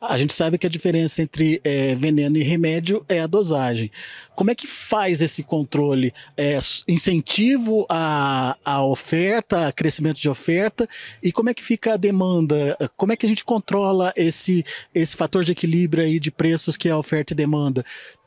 A 0.08 0.18
gente 0.18 0.34
sabe 0.34 0.58
que 0.58 0.66
a 0.66 0.70
diferença 0.70 1.23
entre 1.23 1.61
é, 1.64 1.94
veneno 1.94 2.37
e 2.37 2.42
remédio 2.42 3.04
é 3.08 3.20
a 3.20 3.26
dosagem. 3.26 3.90
Como 4.34 4.50
é 4.50 4.54
que 4.54 4.66
faz 4.66 5.20
esse 5.20 5.42
controle? 5.42 6.12
É, 6.37 6.58
incentivo 6.88 7.87
à, 7.88 8.56
oferta, 8.84 9.73
crescimento 9.73 10.20
de 10.20 10.28
oferta, 10.28 10.88
e 11.23 11.32
como 11.32 11.50
é 11.50 11.54
que 11.54 11.62
fica 11.62 11.94
a 11.94 11.96
demanda? 11.96 12.76
Como 12.96 13.12
é 13.12 13.16
que 13.16 13.25
a 13.25 13.28
gente 13.28 13.44
controla 13.44 14.12
esse, 14.16 14.64
esse 14.94 15.16
fator 15.16 15.44
de 15.44 15.52
equilíbrio 15.52 16.04
aí 16.04 16.20
de 16.20 16.30
preços 16.30 16.76
que 16.76 16.88
é 16.88 16.92
a 16.92 16.99
oferta 16.99 17.32
e 17.32 17.37
demanda? 17.37 17.84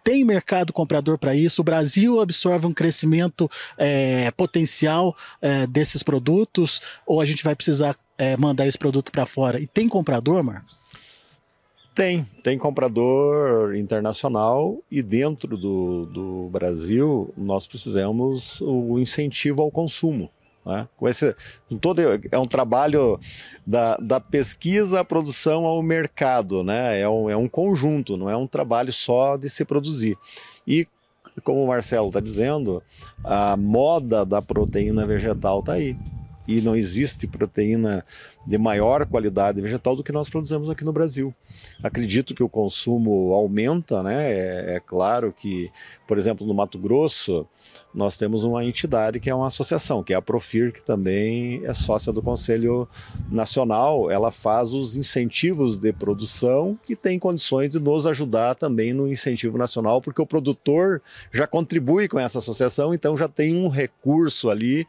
tem 0.07 0.23
mercado 0.23 0.71
comprador 0.71 1.17
para 1.17 1.35
isso? 1.35 1.59
O 1.59 1.65
Brasil 1.65 2.21
absorve 2.21 2.65
um 2.65 2.71
crescimento 2.71 3.51
é, 3.77 4.31
potencial 4.31 5.13
é, 5.41 5.67
desses 5.67 6.01
produtos? 6.01 6.79
Ou 7.05 7.19
a 7.19 7.25
gente 7.25 7.43
vai 7.43 7.53
precisar 7.53 7.93
é, 8.17 8.37
mandar 8.37 8.65
esse 8.65 8.77
produto 8.77 9.11
para 9.11 9.25
fora? 9.25 9.59
E 9.59 9.67
tem 9.67 9.89
comprador, 9.89 10.41
Marcos? 10.41 10.79
Tem, 11.97 12.23
tem 12.43 12.59
comprador 12.59 13.75
internacional 13.75 14.77
e 14.91 15.01
dentro 15.01 15.57
do, 15.57 16.05
do 16.05 16.49
Brasil 16.51 17.33
nós 17.35 17.65
precisamos 17.65 18.61
o 18.61 18.99
incentivo 18.99 19.63
ao 19.63 19.71
consumo. 19.71 20.29
Né? 20.63 20.87
Com 20.95 21.09
esse, 21.09 21.35
todo, 21.81 21.99
é 22.31 22.37
um 22.37 22.45
trabalho 22.45 23.19
da, 23.65 23.97
da 23.97 24.19
pesquisa 24.19 24.99
à 24.99 25.03
produção 25.03 25.65
ao 25.65 25.81
mercado, 25.81 26.63
né? 26.63 26.99
é, 27.01 27.09
um, 27.09 27.31
é 27.31 27.35
um 27.35 27.49
conjunto, 27.49 28.15
não 28.15 28.29
é 28.29 28.37
um 28.37 28.45
trabalho 28.45 28.93
só 28.93 29.35
de 29.35 29.49
se 29.49 29.65
produzir. 29.65 30.15
E 30.67 30.87
como 31.43 31.63
o 31.63 31.67
Marcelo 31.67 32.09
está 32.09 32.19
dizendo, 32.19 32.83
a 33.23 33.57
moda 33.57 34.23
da 34.23 34.39
proteína 34.39 35.07
vegetal 35.07 35.61
está 35.61 35.73
aí 35.73 35.97
e 36.47 36.61
não 36.61 36.75
existe 36.75 37.27
proteína 37.27 38.05
de 38.45 38.57
maior 38.57 39.05
qualidade 39.05 39.61
vegetal 39.61 39.95
do 39.95 40.03
que 40.03 40.11
nós 40.11 40.29
produzimos 40.29 40.69
aqui 40.69 40.85
no 40.85 40.93
Brasil. 40.93 41.35
Acredito 41.83 42.33
que 42.33 42.41
o 42.41 42.47
consumo 42.47 43.33
aumenta, 43.33 44.01
né? 44.01 44.31
É, 44.31 44.75
é, 44.75 44.79
claro 44.79 45.33
que, 45.33 45.69
por 46.07 46.17
exemplo, 46.17 46.47
no 46.47 46.53
Mato 46.53 46.79
Grosso, 46.79 47.45
nós 47.93 48.15
temos 48.15 48.43
uma 48.43 48.63
entidade 48.63 49.19
que 49.19 49.29
é 49.29 49.35
uma 49.35 49.47
associação, 49.47 50.03
que 50.03 50.13
é 50.13 50.15
a 50.15 50.21
Profir, 50.21 50.71
que 50.71 50.81
também 50.81 51.61
é 51.65 51.73
sócia 51.73 52.13
do 52.13 52.21
Conselho 52.21 52.87
Nacional. 53.29 54.09
Ela 54.09 54.31
faz 54.31 54.73
os 54.73 54.95
incentivos 54.95 55.77
de 55.77 55.91
produção 55.91 56.79
que 56.85 56.95
tem 56.95 57.19
condições 57.19 57.71
de 57.71 57.79
nos 57.79 58.05
ajudar 58.05 58.55
também 58.55 58.93
no 58.93 59.07
incentivo 59.07 59.57
nacional, 59.57 60.01
porque 60.01 60.21
o 60.21 60.25
produtor 60.25 61.01
já 61.33 61.45
contribui 61.45 62.07
com 62.07 62.19
essa 62.19 62.39
associação, 62.39 62.93
então 62.93 63.17
já 63.17 63.27
tem 63.27 63.55
um 63.55 63.67
recurso 63.67 64.49
ali 64.49 64.87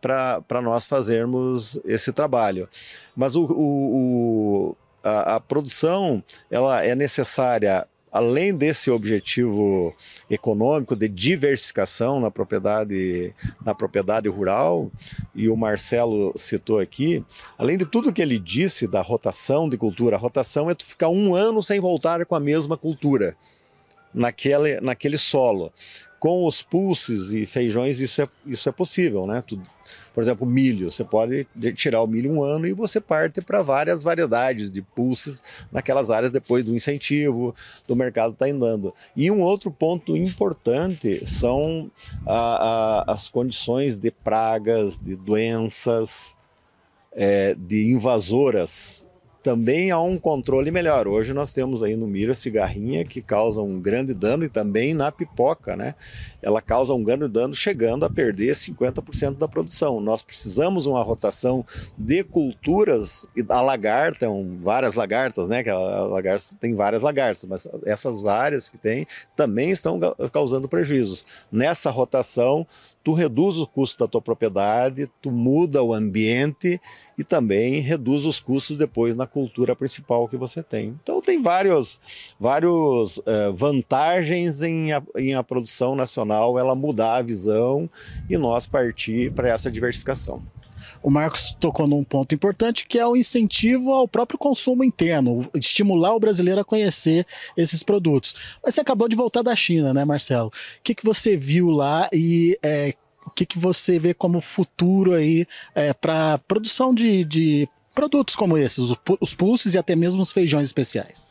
para 0.00 0.62
nós 0.62 0.86
fazermos 0.86 1.78
esse 1.84 2.12
trabalho. 2.12 2.68
Mas 3.16 3.36
o, 3.36 3.44
o, 3.44 3.56
o 3.56 4.76
a, 5.02 5.36
a 5.36 5.40
produção 5.40 6.22
ela 6.50 6.84
é 6.84 6.94
necessária 6.94 7.86
além 8.12 8.54
desse 8.54 8.90
objetivo 8.90 9.94
econômico 10.28 10.96
de 10.96 11.08
diversificação 11.08 12.20
na 12.20 12.30
propriedade, 12.30 13.34
na 13.64 13.74
propriedade 13.74 14.28
rural, 14.28 14.90
e 15.34 15.48
o 15.48 15.56
Marcelo 15.56 16.32
citou 16.36 16.80
aqui, 16.80 17.24
além 17.56 17.78
de 17.78 17.86
tudo 17.86 18.12
que 18.12 18.20
ele 18.20 18.38
disse 18.38 18.86
da 18.88 19.00
rotação 19.00 19.68
de 19.68 19.76
cultura, 19.76 20.16
a 20.16 20.18
rotação 20.18 20.68
é 20.68 20.74
tu 20.74 20.84
ficar 20.84 21.08
um 21.08 21.34
ano 21.34 21.62
sem 21.62 21.78
voltar 21.78 22.26
com 22.26 22.34
a 22.34 22.40
mesma 22.40 22.76
cultura 22.76 23.36
naquele, 24.12 24.80
naquele 24.80 25.16
solo 25.16 25.72
com 26.20 26.46
os 26.46 26.62
pulses 26.62 27.32
e 27.32 27.46
feijões 27.46 27.98
isso 27.98 28.20
é, 28.20 28.28
isso 28.46 28.68
é 28.68 28.72
possível, 28.72 29.26
né? 29.26 29.42
Tu, 29.44 29.58
por 30.14 30.22
exemplo, 30.22 30.46
milho, 30.46 30.90
você 30.90 31.02
pode 31.02 31.46
tirar 31.74 32.02
o 32.02 32.06
milho 32.06 32.30
um 32.30 32.44
ano 32.44 32.66
e 32.66 32.72
você 32.74 33.00
parte 33.00 33.40
para 33.40 33.62
várias 33.62 34.02
variedades 34.02 34.70
de 34.70 34.82
pulses 34.82 35.42
naquelas 35.72 36.10
áreas 36.10 36.30
depois 36.30 36.62
do 36.62 36.76
incentivo 36.76 37.54
do 37.88 37.96
mercado 37.96 38.34
está 38.34 38.44
andando. 38.44 38.94
E 39.16 39.30
um 39.30 39.40
outro 39.40 39.70
ponto 39.70 40.14
importante 40.14 41.26
são 41.26 41.90
a, 42.26 43.04
a, 43.08 43.12
as 43.14 43.30
condições 43.30 43.96
de 43.96 44.10
pragas, 44.10 45.00
de 45.00 45.16
doenças, 45.16 46.36
é, 47.12 47.54
de 47.54 47.90
invasoras 47.90 49.06
também 49.42 49.90
há 49.90 49.98
um 50.00 50.18
controle 50.18 50.70
melhor. 50.70 51.08
Hoje 51.08 51.32
nós 51.32 51.50
temos 51.50 51.82
aí 51.82 51.96
no 51.96 52.06
milho 52.06 52.32
a 52.32 52.34
cigarrinha 52.34 53.04
que 53.04 53.22
causa 53.22 53.62
um 53.62 53.80
grande 53.80 54.12
dano 54.12 54.44
e 54.44 54.48
também 54.48 54.92
na 54.92 55.10
pipoca, 55.10 55.74
né? 55.74 55.94
Ela 56.42 56.60
causa 56.60 56.92
um 56.92 57.02
grande 57.02 57.26
dano 57.28 57.54
chegando 57.54 58.04
a 58.04 58.10
perder 58.10 58.54
50% 58.54 59.36
da 59.38 59.48
produção. 59.48 60.00
Nós 60.00 60.22
precisamos 60.22 60.86
uma 60.86 61.02
rotação 61.02 61.64
de 61.96 62.22
culturas 62.22 63.26
a 63.48 63.60
lagarta, 63.60 64.26
várias 64.60 64.94
lagartas, 64.94 65.48
né? 65.48 65.62
Que 65.62 65.70
a 65.70 65.78
lagarta 65.78 66.54
tem 66.60 66.74
várias 66.74 67.02
lagartas, 67.02 67.44
mas 67.44 67.66
essas 67.86 68.22
várias 68.22 68.68
que 68.68 68.76
tem 68.76 69.06
também 69.34 69.70
estão 69.70 69.98
causando 70.32 70.68
prejuízos. 70.68 71.24
Nessa 71.50 71.90
rotação, 71.90 72.66
tu 73.02 73.14
reduz 73.14 73.56
o 73.56 73.66
custo 73.66 74.04
da 74.04 74.08
tua 74.08 74.20
propriedade, 74.20 75.10
tu 75.22 75.30
muda 75.30 75.82
o 75.82 75.94
ambiente 75.94 76.80
e 77.16 77.24
também 77.24 77.80
reduz 77.80 78.26
os 78.26 78.38
custos 78.38 78.76
depois 78.76 79.14
na 79.14 79.26
cultura 79.30 79.74
principal 79.74 80.28
que 80.28 80.36
você 80.36 80.62
tem. 80.62 80.98
Então 81.02 81.20
tem 81.20 81.40
vários, 81.40 81.98
vários 82.38 83.18
uh, 83.18 83.52
vantagens 83.52 84.62
em 84.62 84.92
a, 84.92 85.02
em 85.16 85.34
a 85.34 85.42
produção 85.42 85.94
nacional 85.94 86.58
ela 86.58 86.74
mudar 86.74 87.16
a 87.16 87.22
visão 87.22 87.88
e 88.28 88.36
nós 88.36 88.66
partir 88.66 89.32
para 89.32 89.48
essa 89.48 89.70
diversificação. 89.70 90.42
O 91.02 91.10
Marcos 91.10 91.56
tocou 91.58 91.86
num 91.86 92.04
ponto 92.04 92.34
importante 92.34 92.86
que 92.86 92.98
é 92.98 93.06
o 93.06 93.16
incentivo 93.16 93.92
ao 93.92 94.06
próprio 94.06 94.38
consumo 94.38 94.84
interno, 94.84 95.48
estimular 95.54 96.14
o 96.14 96.20
brasileiro 96.20 96.60
a 96.60 96.64
conhecer 96.64 97.26
esses 97.56 97.82
produtos. 97.82 98.34
Mas 98.62 98.74
você 98.74 98.80
acabou 98.80 99.08
de 99.08 99.16
voltar 99.16 99.42
da 99.42 99.56
China, 99.56 99.94
né, 99.94 100.04
Marcelo? 100.04 100.48
O 100.48 100.52
que, 100.82 100.94
que 100.94 101.04
você 101.04 101.36
viu 101.36 101.70
lá 101.70 102.08
e 102.12 102.58
é, 102.62 102.94
o 103.26 103.30
que, 103.30 103.46
que 103.46 103.58
você 103.58 103.98
vê 103.98 104.12
como 104.12 104.40
futuro 104.40 105.14
aí 105.14 105.46
é, 105.74 105.92
para 105.92 106.38
produção 106.38 106.94
de, 106.94 107.24
de 107.24 107.68
produtos 107.94 108.36
como 108.36 108.56
esses, 108.56 108.94
os, 109.20 109.34
pulses 109.34 109.74
e 109.74 109.78
até 109.78 109.94
mesmo 109.96 110.22
os 110.22 110.32
feijões 110.32 110.66
especiais? 110.66 111.28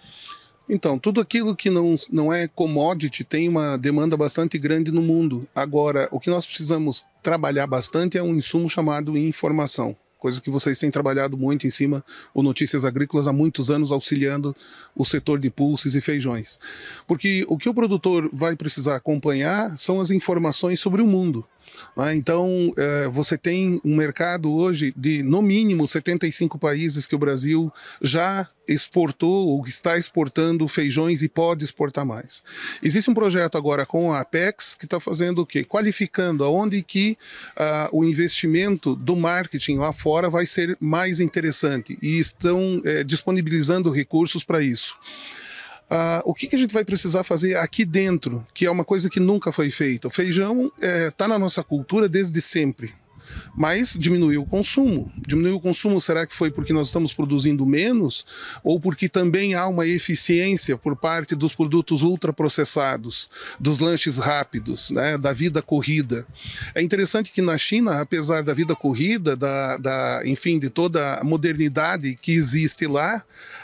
Então, 0.69 0.99
tudo 0.99 1.19
aquilo 1.19 1.55
que 1.55 1.69
não, 1.69 1.95
não 2.11 2.31
é 2.31 2.47
commodity 2.47 3.23
tem 3.23 3.49
uma 3.49 3.75
demanda 3.75 4.15
bastante 4.15 4.57
grande 4.59 4.91
no 4.91 5.01
mundo. 5.01 5.47
Agora, 5.55 6.07
o 6.11 6.19
que 6.19 6.29
nós 6.29 6.45
precisamos 6.45 7.03
trabalhar 7.23 7.65
bastante 7.65 8.17
é 8.17 8.23
um 8.23 8.35
insumo 8.35 8.69
chamado 8.69 9.17
informação 9.17 9.95
coisa 10.19 10.41
que 10.41 10.49
vocês 10.49 10.77
têm 10.77 10.91
trabalhado 10.91 11.37
muito 11.37 11.65
em 11.65 11.69
cima, 11.69 12.03
o 12.33 12.43
Notícias 12.43 12.83
Agrícolas 12.83 13.27
há 13.27 13.33
muitos 13.33 13.71
anos 13.71 13.91
auxiliando 13.91 14.55
o 14.93 15.05
setor 15.05 15.39
de 15.39 15.49
pulses 15.49 15.95
e 15.95 16.01
feijões. 16.01 16.59
Porque 17.07 17.45
o 17.47 17.57
que 17.57 17.69
o 17.69 17.73
produtor 17.73 18.29
vai 18.33 18.55
precisar 18.55 18.97
acompanhar 18.97 19.79
são 19.79 20.01
as 20.01 20.11
informações 20.11 20.79
sobre 20.79 21.01
o 21.01 21.07
mundo. 21.07 21.47
Né? 21.95 22.15
Então, 22.15 22.73
é, 22.77 23.07
você 23.07 23.37
tem 23.37 23.79
um 23.83 23.95
mercado 23.95 24.53
hoje 24.53 24.93
de, 24.95 25.23
no 25.23 25.41
mínimo, 25.41 25.87
75 25.87 26.57
países 26.57 27.07
que 27.07 27.15
o 27.15 27.19
Brasil 27.19 27.71
já 28.01 28.47
exportou 28.67 29.47
ou 29.47 29.65
está 29.67 29.97
exportando 29.97 30.67
feijões 30.67 31.23
e 31.23 31.27
pode 31.27 31.65
exportar 31.65 32.05
mais. 32.05 32.43
Existe 32.83 33.09
um 33.09 33.13
projeto 33.13 33.57
agora 33.57 33.85
com 33.85 34.13
a 34.13 34.21
Apex 34.21 34.75
que 34.75 34.85
está 34.85 34.99
fazendo 34.99 35.39
o 35.39 35.45
quê? 35.45 35.63
Qualificando 35.63 36.43
aonde 36.43 36.81
que 36.83 37.17
uh, 37.57 37.97
o 37.97 38.05
investimento 38.05 38.95
do 38.95 39.15
marketing 39.15 39.77
lá 39.77 39.91
fora 39.91 40.29
vai 40.29 40.45
ser 40.45 40.77
mais 40.79 41.19
interessante 41.19 41.97
e 42.01 42.19
estão 42.19 42.79
é, 42.85 43.03
disponibilizando 43.03 43.89
recursos 43.89 44.43
para 44.43 44.61
isso. 44.61 44.95
Uh, 45.89 46.21
o 46.23 46.35
que, 46.35 46.47
que, 46.47 46.55
a 46.55 46.59
gente 46.59 46.73
vai 46.73 46.85
precisar 46.85 47.23
fazer 47.23 47.57
aqui 47.57 47.83
dentro, 47.83 48.45
que 48.53 48.65
é 48.65 48.71
uma 48.71 48.85
coisa 48.85 49.09
que 49.09 49.19
nunca 49.19 49.51
foi 49.51 49.71
feita? 49.71 50.07
O 50.07 50.11
feijão 50.11 50.71
está 50.77 50.87
é, 50.87 51.11
tá 51.11 51.27
na 51.27 51.39
nossa 51.39 51.63
cultura 51.63 52.07
desde 52.07 52.39
sempre 52.41 52.93
mas 53.55 53.95
diminuiu 53.97 54.41
o 54.41 54.45
consumo. 54.45 55.11
Diminuiu 55.17 55.55
o 55.55 55.59
consumo, 55.59 55.99
será 55.99 56.25
que 56.25 56.35
foi 56.35 56.51
porque 56.51 56.73
nós 56.73 56.87
estamos 56.87 57.13
produzindo 57.13 57.65
menos? 57.65 58.25
Ou 58.63 58.79
porque 58.79 59.09
também 59.09 59.53
há 59.53 59.67
uma 59.67 59.85
eficiência 59.85 60.77
por 60.77 60.95
parte 60.95 61.35
dos 61.35 61.53
produtos 61.53 62.01
ultraprocessados, 62.01 63.29
dos 63.59 63.79
lanches 63.79 64.17
rápidos, 64.17 64.89
né, 64.89 65.17
da 65.17 65.33
vida 65.33 65.61
corrida? 65.61 66.25
É 66.73 66.81
interessante 66.81 67.31
que 67.31 67.41
na 67.41 67.57
China, 67.57 68.01
apesar 68.01 68.43
da 68.43 68.53
vida 68.53 68.75
corrida, 68.75 69.35
da, 69.35 69.77
da 69.77 70.21
enfim, 70.25 70.59
de 70.59 70.69
toda 70.69 71.15
a 71.15 71.23
modernidade 71.23 72.17
que 72.21 72.31
existe 72.31 72.87
lá, 72.87 73.23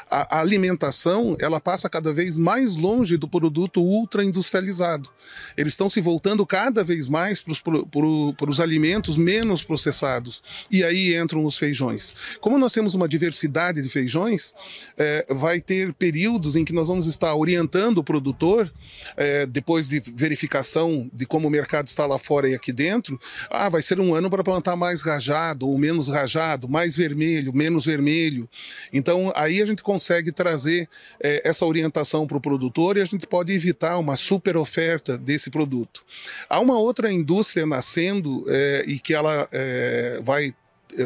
a, 0.09 0.39
alimentação 0.39 1.35
ela 1.39 1.59
passa 1.59 1.89
cada 1.89 2.13
vez 2.13 2.37
mais 2.37 2.77
longe 2.77 3.17
do 3.17 3.27
produto 3.27 3.81
ultra 3.81 4.23
industrializado. 4.23 5.09
Eles 5.57 5.73
estão 5.73 5.89
se 5.89 5.99
voltando 5.99 6.45
cada 6.45 6.83
vez 6.83 7.07
mais 7.07 7.41
para 7.41 8.49
os 8.49 8.59
alimentos 8.59 9.17
menos 9.17 9.63
processados. 9.65 10.41
E 10.71 10.83
aí 10.83 11.15
entram 11.15 11.43
os 11.45 11.57
feijões. 11.57 12.13
Como 12.39 12.57
nós 12.57 12.73
temos 12.73 12.93
uma 12.93 13.07
diversidade 13.07 13.81
de 13.81 13.89
feijões, 13.89 14.53
é, 14.97 15.25
vai 15.29 15.59
ter 15.59 15.93
períodos 15.93 16.55
em 16.55 16.63
que 16.63 16.73
nós 16.73 16.87
vamos 16.87 17.07
estar 17.07 17.35
orientando 17.35 17.97
o 17.97 18.03
produtor, 18.03 18.71
é, 19.17 19.45
depois 19.45 19.87
de 19.87 19.99
verificação 19.99 21.09
de 21.13 21.25
como 21.25 21.47
o 21.47 21.51
mercado 21.51 21.87
está 21.87 22.05
lá 22.05 22.17
fora 22.17 22.49
e 22.49 22.55
aqui 22.55 22.71
dentro. 22.71 23.19
Ah, 23.49 23.69
vai 23.69 23.81
ser 23.81 23.99
um 23.99 24.13
ano 24.13 24.29
para 24.29 24.43
plantar 24.43 24.75
mais 24.75 25.01
rajado 25.01 25.67
ou 25.67 25.77
menos 25.77 26.07
rajado, 26.07 26.69
mais 26.69 26.95
vermelho, 26.95 27.53
menos 27.53 27.85
vermelho. 27.85 28.49
Então 28.93 29.31
aí 29.35 29.61
a 29.61 29.65
gente 29.65 29.83
consegue 29.83 30.31
trazer 30.31 30.87
é, 31.21 31.47
essa 31.47 31.65
orientação 31.65 32.27
para 32.27 32.37
o 32.37 32.41
produtor 32.41 32.97
e 32.97 33.01
a 33.01 33.05
gente 33.05 33.27
pode 33.27 33.53
evitar 33.53 33.97
uma 33.97 34.15
super 34.15 34.57
oferta 34.57 35.17
desse 35.17 35.49
produto. 35.49 36.03
Há 36.49 36.59
uma 36.59 36.77
outra 36.77 37.11
indústria 37.11 37.65
nascendo 37.65 38.43
é, 38.47 38.83
e 38.87 38.99
que 38.99 39.13
ela 39.13 39.47
é, 39.55 40.19
vai 40.21 40.53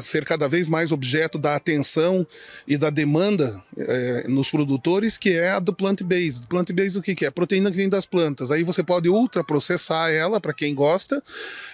ser 0.01 0.23
cada 0.25 0.47
vez 0.47 0.67
mais 0.67 0.91
objeto 0.91 1.37
da 1.37 1.55
atenção 1.55 2.25
e 2.67 2.77
da 2.77 2.89
demanda 2.89 3.61
é, 3.77 4.27
nos 4.27 4.49
produtores, 4.49 5.17
que 5.17 5.31
é 5.31 5.51
a 5.51 5.59
do 5.59 5.73
plant-based. 5.73 6.47
Plant-based 6.47 6.99
o 6.99 7.01
que, 7.01 7.15
que 7.15 7.25
é? 7.25 7.31
Proteína 7.31 7.71
que 7.71 7.77
vem 7.77 7.89
das 7.89 8.05
plantas. 8.05 8.51
Aí 8.51 8.63
você 8.63 8.83
pode 8.83 9.09
ultraprocessar 9.09 10.11
ela, 10.11 10.39
para 10.39 10.53
quem 10.53 10.75
gosta, 10.75 11.23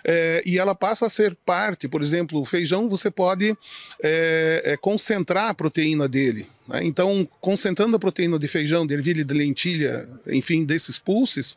é, 0.03 0.41
e 0.45 0.57
ela 0.57 0.73
passa 0.73 1.05
a 1.05 1.09
ser 1.09 1.35
parte, 1.45 1.88
por 1.88 2.01
exemplo, 2.01 2.39
o 2.39 2.45
feijão, 2.45 2.88
você 2.88 3.11
pode 3.11 3.55
é, 4.01 4.77
concentrar 4.79 5.49
a 5.49 5.53
proteína 5.53 6.07
dele. 6.07 6.47
Né? 6.67 6.84
Então, 6.84 7.28
concentrando 7.39 7.95
a 7.95 7.99
proteína 7.99 8.39
de 8.39 8.47
feijão, 8.47 8.86
de 8.86 8.93
ervilha, 8.93 9.23
de 9.23 9.34
lentilha, 9.34 10.08
enfim, 10.28 10.65
desses 10.65 10.97
pulses, 10.97 11.56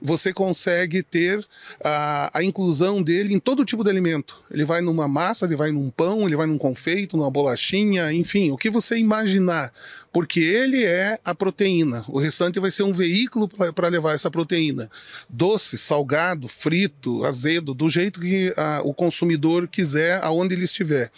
você 0.00 0.32
consegue 0.32 1.02
ter 1.02 1.46
a, 1.82 2.38
a, 2.38 2.42
inclusão 2.42 3.02
dele 3.02 3.34
em 3.34 3.38
todo 3.38 3.64
tipo 3.64 3.84
de 3.84 3.90
alimento. 3.90 4.42
Ele 4.50 4.64
vai 4.64 4.80
numa 4.80 5.06
massa, 5.06 5.46
ele 5.46 5.56
vai 5.56 5.70
num 5.70 5.90
pão, 5.90 6.26
ele 6.26 6.36
vai 6.36 6.46
num 6.46 6.58
confeito, 6.58 7.16
numa 7.16 7.30
bolachinha, 7.30 8.12
enfim, 8.12 8.50
o 8.50 8.56
que 8.56 8.70
você 8.70 8.96
imaginar 8.96 9.72
porque 10.12 10.40
ele 10.40 10.84
é 10.84 11.18
a 11.24 11.34
proteína. 11.34 12.04
O 12.08 12.18
restante 12.18 12.58
vai 12.58 12.70
ser 12.70 12.82
um 12.82 12.92
veículo 12.92 13.48
para 13.48 13.88
levar 13.88 14.14
essa 14.14 14.30
proteína. 14.30 14.90
Doce, 15.28 15.76
salgado, 15.76 16.48
frito, 16.48 17.24
azedo, 17.24 17.74
do 17.74 17.88
jeito 17.88 18.20
que 18.20 18.52
a, 18.56 18.80
o 18.84 18.94
consumidor 18.94 19.68
quiser, 19.68 20.22
aonde 20.22 20.54
ele 20.54 20.64
estiver. 20.64 21.10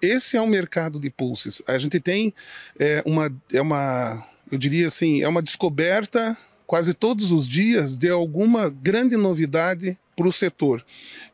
Esse 0.00 0.36
é 0.36 0.40
o 0.40 0.46
mercado 0.46 0.98
de 0.98 1.10
pulses. 1.10 1.62
A 1.66 1.78
gente 1.78 2.00
tem 2.00 2.34
é, 2.78 3.02
uma, 3.06 3.32
é 3.52 3.60
uma, 3.60 4.26
eu 4.50 4.58
diria 4.58 4.86
assim, 4.86 5.22
é 5.22 5.28
uma 5.28 5.42
descoberta 5.42 6.36
quase 6.66 6.94
todos 6.94 7.30
os 7.30 7.48
dias 7.48 7.94
de 7.94 8.08
alguma 8.08 8.70
grande 8.70 9.16
novidade 9.16 9.98
para 10.14 10.28
o 10.28 10.32
setor. 10.32 10.84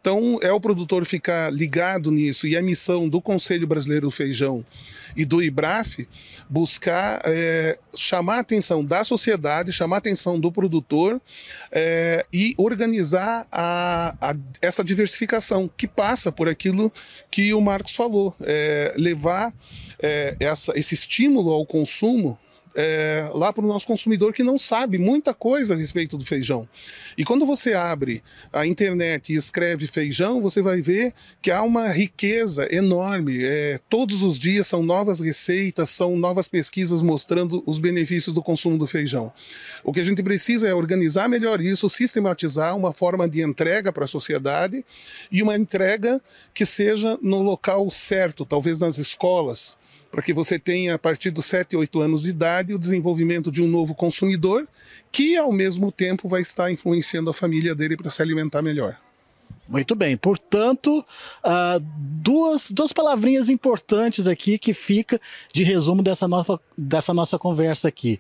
Então, 0.01 0.39
é 0.43 0.53
o 0.53 0.61
produtor 0.61 1.05
ficar 1.05 1.53
ligado 1.53 2.11
nisso 2.11 2.47
e 2.47 2.57
a 2.57 2.63
missão 2.63 3.09
do 3.09 3.21
Conselho 3.21 3.67
Brasileiro 3.67 4.07
do 4.07 4.11
Feijão 4.11 4.65
e 5.17 5.25
do 5.25 5.43
IBRAF 5.43 6.07
buscar 6.49 7.21
é, 7.25 7.79
chamar 7.95 8.37
a 8.37 8.41
atenção 8.41 8.85
da 8.85 9.03
sociedade, 9.03 9.73
chamar 9.73 9.97
a 9.97 9.99
atenção 9.99 10.39
do 10.39 10.53
produtor 10.53 11.21
é, 11.73 12.25
e 12.33 12.55
organizar 12.57 13.47
a, 13.51 14.15
a, 14.21 14.37
essa 14.63 14.85
diversificação 14.85 15.69
que 15.77 15.89
passa 15.89 16.31
por 16.31 16.49
aquilo 16.49 16.93
que 17.31 17.53
o 17.53 17.61
Marcos 17.61 17.95
falou, 17.95 18.35
é, 18.41 18.95
levar 18.97 19.53
essa, 20.39 20.79
esse 20.79 20.95
estímulo 20.95 21.51
ao 21.51 21.67
consumo 21.67 22.39
é, 22.77 23.31
lá 23.35 23.53
para 23.53 23.65
o 23.65 23.69
nosso 23.69 23.87
consumidor 23.87 24.33
que 24.33 24.43
não 24.43 24.59
sabe 24.59 24.99
muita 24.99 25.33
coisa 25.33 25.75
a 25.75 25.77
respeito 25.77 26.17
do 26.17 26.25
feijão. 26.25 26.69
E 27.17 27.25
quando 27.25 27.47
você 27.47 27.75
abre 27.75 28.23
a 28.53 28.67
internet 28.67 29.33
e 29.33 29.37
escreve 29.37 29.87
feijão, 29.87 30.41
você 30.41 30.63
vai 30.63 30.81
ver 30.81 31.13
que 31.41 31.51
há 31.51 31.63
uma 31.63 31.89
riqueza 31.89 32.69
enorme. 32.75 33.39
É, 33.43 33.81
todos 33.89 34.23
os 34.23 34.39
dias 34.39 34.67
são 34.67 34.83
novas 34.83 35.21
receitas, 35.21 35.91
são 35.91 36.17
novas 36.17 36.49
pesquisas 36.49 37.03
mostrando 37.03 37.63
os 37.67 37.79
benefícios 37.79 38.33
do 38.33 38.43
consumo 38.43 38.79
do 38.79 38.87
feijão. 38.87 39.33
O 39.83 39.93
que 39.93 40.01
a 40.01 40.05
gente 40.05 40.23
precisa 40.23 40.69
é 40.69 40.75
organizar 40.75 41.29
melhor 41.29 41.61
isso, 41.61 41.89
sistematizar 41.89 42.77
uma 42.77 42.93
forma 42.93 43.29
de 43.29 43.43
entrega 43.43 43.93
para 43.93 44.05
a 44.05 44.09
sociedade 44.09 44.85
e 45.31 45.43
uma 45.43 45.57
entrega 45.57 46.21
que 46.53 46.67
seja 46.67 47.19
no 47.23 47.43
local 47.43 47.91
certo, 47.91 48.45
talvez 48.45 48.81
nas 48.81 48.99
escolas, 48.99 49.77
para 50.11 50.23
que 50.23 50.33
você 50.33 50.59
tenha, 50.59 50.95
a 50.95 50.99
partir 50.99 51.31
dos 51.31 51.47
7, 51.47 51.77
8 51.77 52.01
anos 52.01 52.23
de 52.23 52.31
idade, 52.31 52.75
o 52.75 52.79
desenvolvimento 52.79 53.53
de 53.53 53.63
um 53.63 53.69
novo 53.69 53.95
consumidor 53.95 54.67
que, 55.13 55.37
ao 55.37 55.53
mesmo 55.53 55.93
tempo, 55.93 56.29
vai 56.29 56.43
estar 56.43 56.71
influenciando 56.71 57.31
a 57.31 57.35
família 57.35 57.75
dele 57.75 57.97
para 57.97 58.11
se 58.11 58.23
alimentar 58.23 58.63
melhor. 58.63 58.99
Muito 59.69 59.95
bem, 59.95 60.17
portanto, 60.17 61.05
uh, 61.45 61.81
duas, 61.99 62.71
duas 62.71 62.91
palavrinhas 62.91 63.51
importantes 63.51 64.27
aqui 64.27 64.57
que 64.59 64.73
fica 64.73 65.21
de 65.53 65.63
resumo 65.63 66.03
dessa, 66.03 66.27
nova, 66.27 66.59
dessa 66.77 67.13
nossa 67.13 67.39
conversa 67.39 67.87
aqui. 67.87 68.19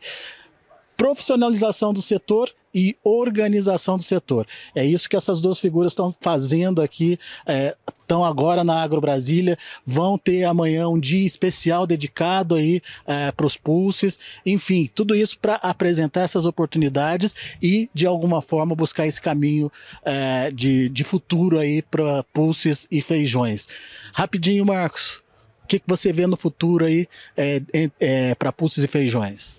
Profissionalização 0.94 1.92
do 1.94 2.03
setor 2.03 2.53
e 2.74 2.96
organização 3.03 3.96
do 3.96 4.03
setor. 4.03 4.46
É 4.74 4.85
isso 4.85 5.09
que 5.09 5.16
essas 5.16 5.40
duas 5.40 5.59
figuras 5.59 5.92
estão 5.92 6.12
fazendo 6.20 6.83
aqui, 6.83 7.18
é, 7.46 7.74
estão 8.09 8.25
agora 8.25 8.64
na 8.64 8.83
Agro 8.83 9.03
Brasília, 9.03 9.59
vão 9.85 10.16
ter 10.16 10.44
amanhã 10.44 10.88
um 10.88 10.99
dia 10.99 11.27
especial 11.27 11.87
dedicado 11.87 12.55
aí 12.55 12.81
é, 13.07 13.31
para 13.31 13.44
os 13.47 13.59
pulses, 13.59 14.18
enfim, 14.47 14.88
tudo 14.94 15.14
isso 15.14 15.38
para 15.38 15.57
apresentar 15.57 16.23
essas 16.23 16.47
oportunidades 16.47 17.37
e 17.61 17.90
de 17.92 18.07
alguma 18.07 18.40
forma 18.40 18.75
buscar 18.75 19.07
esse 19.07 19.21
caminho 19.21 19.71
é, 20.03 20.51
de, 20.51 20.88
de 20.88 21.05
futuro 21.05 21.59
aí 21.59 21.83
para 21.83 22.23
pulses 22.33 22.87
e 22.90 23.03
feijões. 23.03 23.68
Rapidinho, 24.14 24.64
Marcos, 24.64 25.23
o 25.64 25.66
que, 25.68 25.79
que 25.79 25.87
você 25.87 26.11
vê 26.11 26.27
no 26.27 26.37
futuro 26.37 26.87
aí 26.87 27.07
é, 27.37 27.61
é 28.01 28.35
para 28.37 28.51
pulses 28.51 28.83
e 28.83 28.88
feijões? 28.88 29.55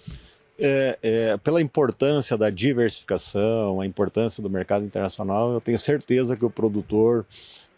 É, 0.61 0.97
é, 1.01 1.37
pela 1.37 1.61
importância 1.61 2.35
da 2.35 2.49
diversificação, 2.49 3.79
a 3.79 3.85
importância 3.85 4.43
do 4.43 4.49
mercado 4.49 4.83
internacional, 4.83 5.53
eu 5.53 5.61
tenho 5.61 5.79
certeza 5.79 6.35
que 6.35 6.43
o 6.43 6.49
produtor 6.49 7.25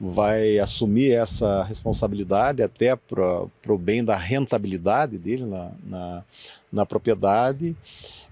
vai 0.04 0.58
assumir 0.58 1.12
essa 1.12 1.62
responsabilidade 1.62 2.64
até 2.64 2.96
para 2.96 3.46
o 3.68 3.78
bem 3.78 4.04
da 4.04 4.16
rentabilidade 4.16 5.20
dele 5.20 5.46
na, 5.46 5.72
na, 5.86 6.24
na, 6.72 6.86
propriedade 6.88 7.76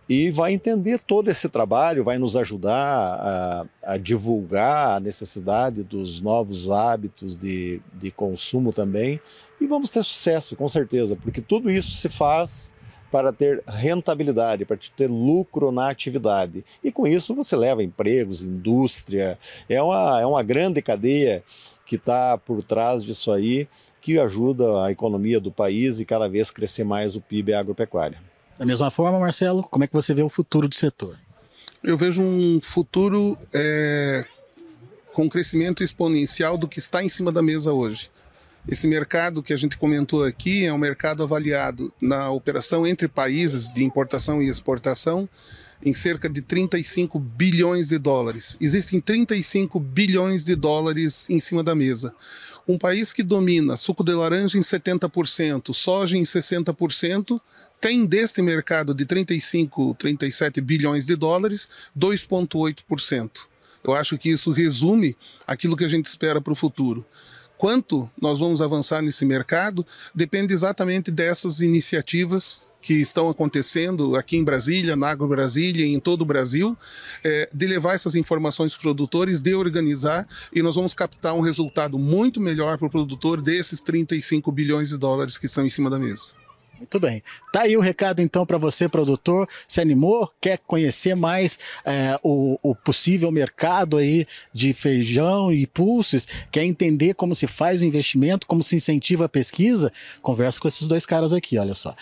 e 0.10 0.32
vai 0.32 0.52
entender 0.52 1.00
todo 1.00 1.30
esse 1.30 1.48
trabalho, 1.48 2.04
vai 2.04 2.18
nos 2.18 2.36
ajudar 2.36 2.74
a, 2.74 3.66
a 3.84 3.98
divulgar 3.98 4.98
a 4.98 5.00
necessidade 5.00 5.84
dos 5.84 6.20
novos 6.20 6.68
hábitos 6.72 7.36
de, 7.36 7.80
de 7.94 8.10
consumo 8.10 8.74
também 8.74 9.22
e 9.62 9.68
vamos 9.68 9.92
ter 9.92 10.04
sucesso, 10.04 10.56
com 10.56 10.68
certeza, 10.68 11.16
porque 11.16 11.40
tudo 11.40 11.70
isso 11.70 11.92
se 11.92 12.10
faz 12.10 12.74
para 13.12 13.34
ter 13.34 13.64
rentabilidade, 13.68 14.66
para 14.66 14.78
ter 14.96 15.08
lucro 15.08 15.72
na 15.72 15.90
atividade. 15.90 16.64
E 16.84 16.92
com 16.92 17.08
isso 17.08 17.36
você 17.36 17.56
leva 17.56 17.84
empregos, 17.84 18.44
indústria, 18.44 19.38
é 19.68 19.82
uma, 19.82 20.22
é 20.22 20.26
uma 20.26 20.44
grande 20.44 20.82
cadeia 20.82 21.44
que 21.86 21.96
está 21.96 22.38
por 22.38 22.64
trás 22.64 23.04
disso 23.04 23.32
aí, 23.32 23.68
que 24.00 24.20
ajuda 24.20 24.86
a 24.86 24.92
economia 24.92 25.40
do 25.40 25.52
país 25.52 26.00
e 26.00 26.06
cada 26.06 26.28
vez 26.28 26.52
crescer 26.52 26.84
mais 26.84 27.16
o 27.16 27.22
PIB 27.22 27.54
agropecuário. 27.54 28.18
Da 28.58 28.66
mesma 28.66 28.92
forma, 28.92 29.20
Marcelo, 29.20 29.64
como 29.64 29.84
é 29.84 29.88
que 29.88 29.94
você 29.94 30.14
vê 30.14 30.22
o 30.22 30.30
futuro 30.30 30.68
do 30.68 30.76
setor? 30.76 31.18
Eu 31.84 31.98
vejo 31.98 32.22
um 32.22 32.60
futuro 32.62 33.38
é, 33.54 34.26
com 35.14 35.30
crescimento 35.30 35.82
exponencial 35.82 36.58
do 36.58 36.68
que 36.68 36.78
está 36.78 37.04
em 37.04 37.10
cima 37.10 37.32
da 37.32 37.42
mesa 37.42 37.74
hoje. 37.74 38.12
Esse 38.68 38.88
mercado 38.88 39.42
que 39.42 39.54
a 39.54 39.58
gente 39.58 39.78
comentou 39.78 40.24
aqui 40.24 40.66
é 40.66 40.74
um 40.74 40.78
mercado 40.78 41.24
avaliado 41.24 41.94
na 42.02 42.30
operação 42.30 42.86
entre 42.86 43.08
países 43.08 43.72
de 43.72 43.84
importação 43.84 44.42
e 44.42 44.50
exportação 44.50 45.30
em 45.84 45.94
cerca 45.94 46.30
de 46.30 46.42
35 46.42 47.20
bilhões 47.20 47.88
de 47.88 47.98
dólares. 47.98 48.58
Existem 48.60 49.00
35 49.00 49.80
bilhões 49.80 50.44
de 50.44 50.56
dólares 50.56 51.30
em 51.30 51.40
cima 51.40 51.64
da 51.64 51.74
mesa. 51.74 52.14
Um 52.68 52.78
país 52.78 53.14
que 53.14 53.24
domina 53.24 53.78
suco 53.78 54.04
de 54.04 54.14
laranja 54.14 54.58
em 54.58 54.62
70%, 54.62 55.74
soja 55.74 56.18
em 56.18 56.24
60%, 56.24 57.40
tem 57.80 58.06
deste 58.06 58.42
mercado 58.42 58.94
de 58.94 59.06
35, 59.06 59.96
37 59.96 60.60
bilhões 60.62 61.06
de 61.06 61.16
dólares, 61.16 61.68
2,8%. 61.98 63.32
Eu 63.84 63.96
acho 63.96 64.18
que 64.18 64.30
isso 64.30 64.52
resume 64.52 65.16
aquilo 65.48 65.78
que 65.78 65.86
a 65.86 65.88
gente 65.88 66.06
espera 66.06 66.42
para 66.42 66.54
o 66.54 66.56
futuro 66.56 67.06
quanto 67.60 68.10
nós 68.20 68.40
vamos 68.40 68.62
avançar 68.62 69.02
nesse 69.02 69.26
mercado 69.26 69.86
depende 70.16 70.54
exatamente 70.54 71.12
dessas 71.12 71.60
iniciativas 71.60 72.66
que 72.82 72.94
estão 72.94 73.28
acontecendo 73.28 74.16
aqui 74.16 74.38
em 74.38 74.44
Brasília, 74.46 74.96
na 74.96 75.10
Agro 75.10 75.28
Brasília 75.28 75.86
e 75.86 75.94
em 75.94 76.00
todo 76.00 76.22
o 76.22 76.26
Brasil, 76.26 76.78
é, 77.22 77.50
de 77.54 77.68
levar 77.68 77.96
essas 77.96 78.16
informações 78.16 78.72
para 78.72 78.78
os 78.78 78.82
produtores, 78.82 79.42
de 79.42 79.54
organizar, 79.54 80.26
e 80.56 80.62
nós 80.62 80.76
vamos 80.76 80.94
captar 80.94 81.34
um 81.34 81.42
resultado 81.42 82.00
muito 82.00 82.40
melhor 82.40 82.78
para 82.78 82.88
o 82.88 82.90
produtor 82.90 83.42
desses 83.42 83.82
35 83.82 84.50
bilhões 84.54 84.88
de 84.88 84.98
dólares 84.98 85.38
que 85.38 85.46
estão 85.46 85.66
em 85.66 85.70
cima 85.70 85.90
da 85.90 86.00
mesa. 86.00 86.40
Muito 86.80 86.98
bem. 86.98 87.22
Tá 87.52 87.64
aí 87.64 87.76
o 87.76 87.82
recado 87.82 88.22
então 88.22 88.46
para 88.46 88.58
você, 88.58 88.88
produtor. 88.88 89.48
Se 89.68 89.82
animou? 89.82 90.32
Quer 90.40 90.60
conhecer 90.60 91.14
mais 91.14 91.60
é, 91.86 92.18
o, 92.24 92.58
o, 92.64 92.74
possível 92.74 93.30
mercado 93.32 93.98
aí 93.98 94.26
de 94.54 94.72
feijão 94.72 95.52
e 95.52 95.68
pulses? 95.68 96.26
Quer 96.50 96.64
entender 96.64 97.16
como 97.16 97.36
se 97.36 97.48
faz 97.48 97.82
o 97.82 97.86
investimento, 97.86 98.48
como 98.48 98.64
se 98.64 98.78
incentiva 98.78 99.26
a 99.26 99.30
pesquisa? 99.30 99.92
Conversa 100.22 100.60
com 100.60 100.70
esses 100.70 100.88
dois 100.88 101.06
caras 101.06 101.34
aqui, 101.34 101.58
olha 101.58 101.74
só. 101.74 101.94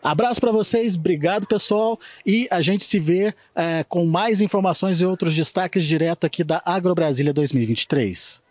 Abraço 0.00 0.40
para 0.40 0.52
vocês, 0.52 0.94
obrigado 0.94 1.48
pessoal 1.48 1.98
e 2.24 2.46
a 2.52 2.60
gente 2.60 2.84
se 2.84 3.00
vê 3.00 3.34
é, 3.52 3.82
com 3.82 4.06
mais 4.06 4.40
informações 4.40 5.00
e 5.00 5.04
outros 5.04 5.34
destaques 5.34 5.84
direto 5.84 6.24
aqui 6.24 6.44
da 6.44 6.62
Agro 6.64 6.94
Brasília 6.94 7.32
2023. 7.32 8.47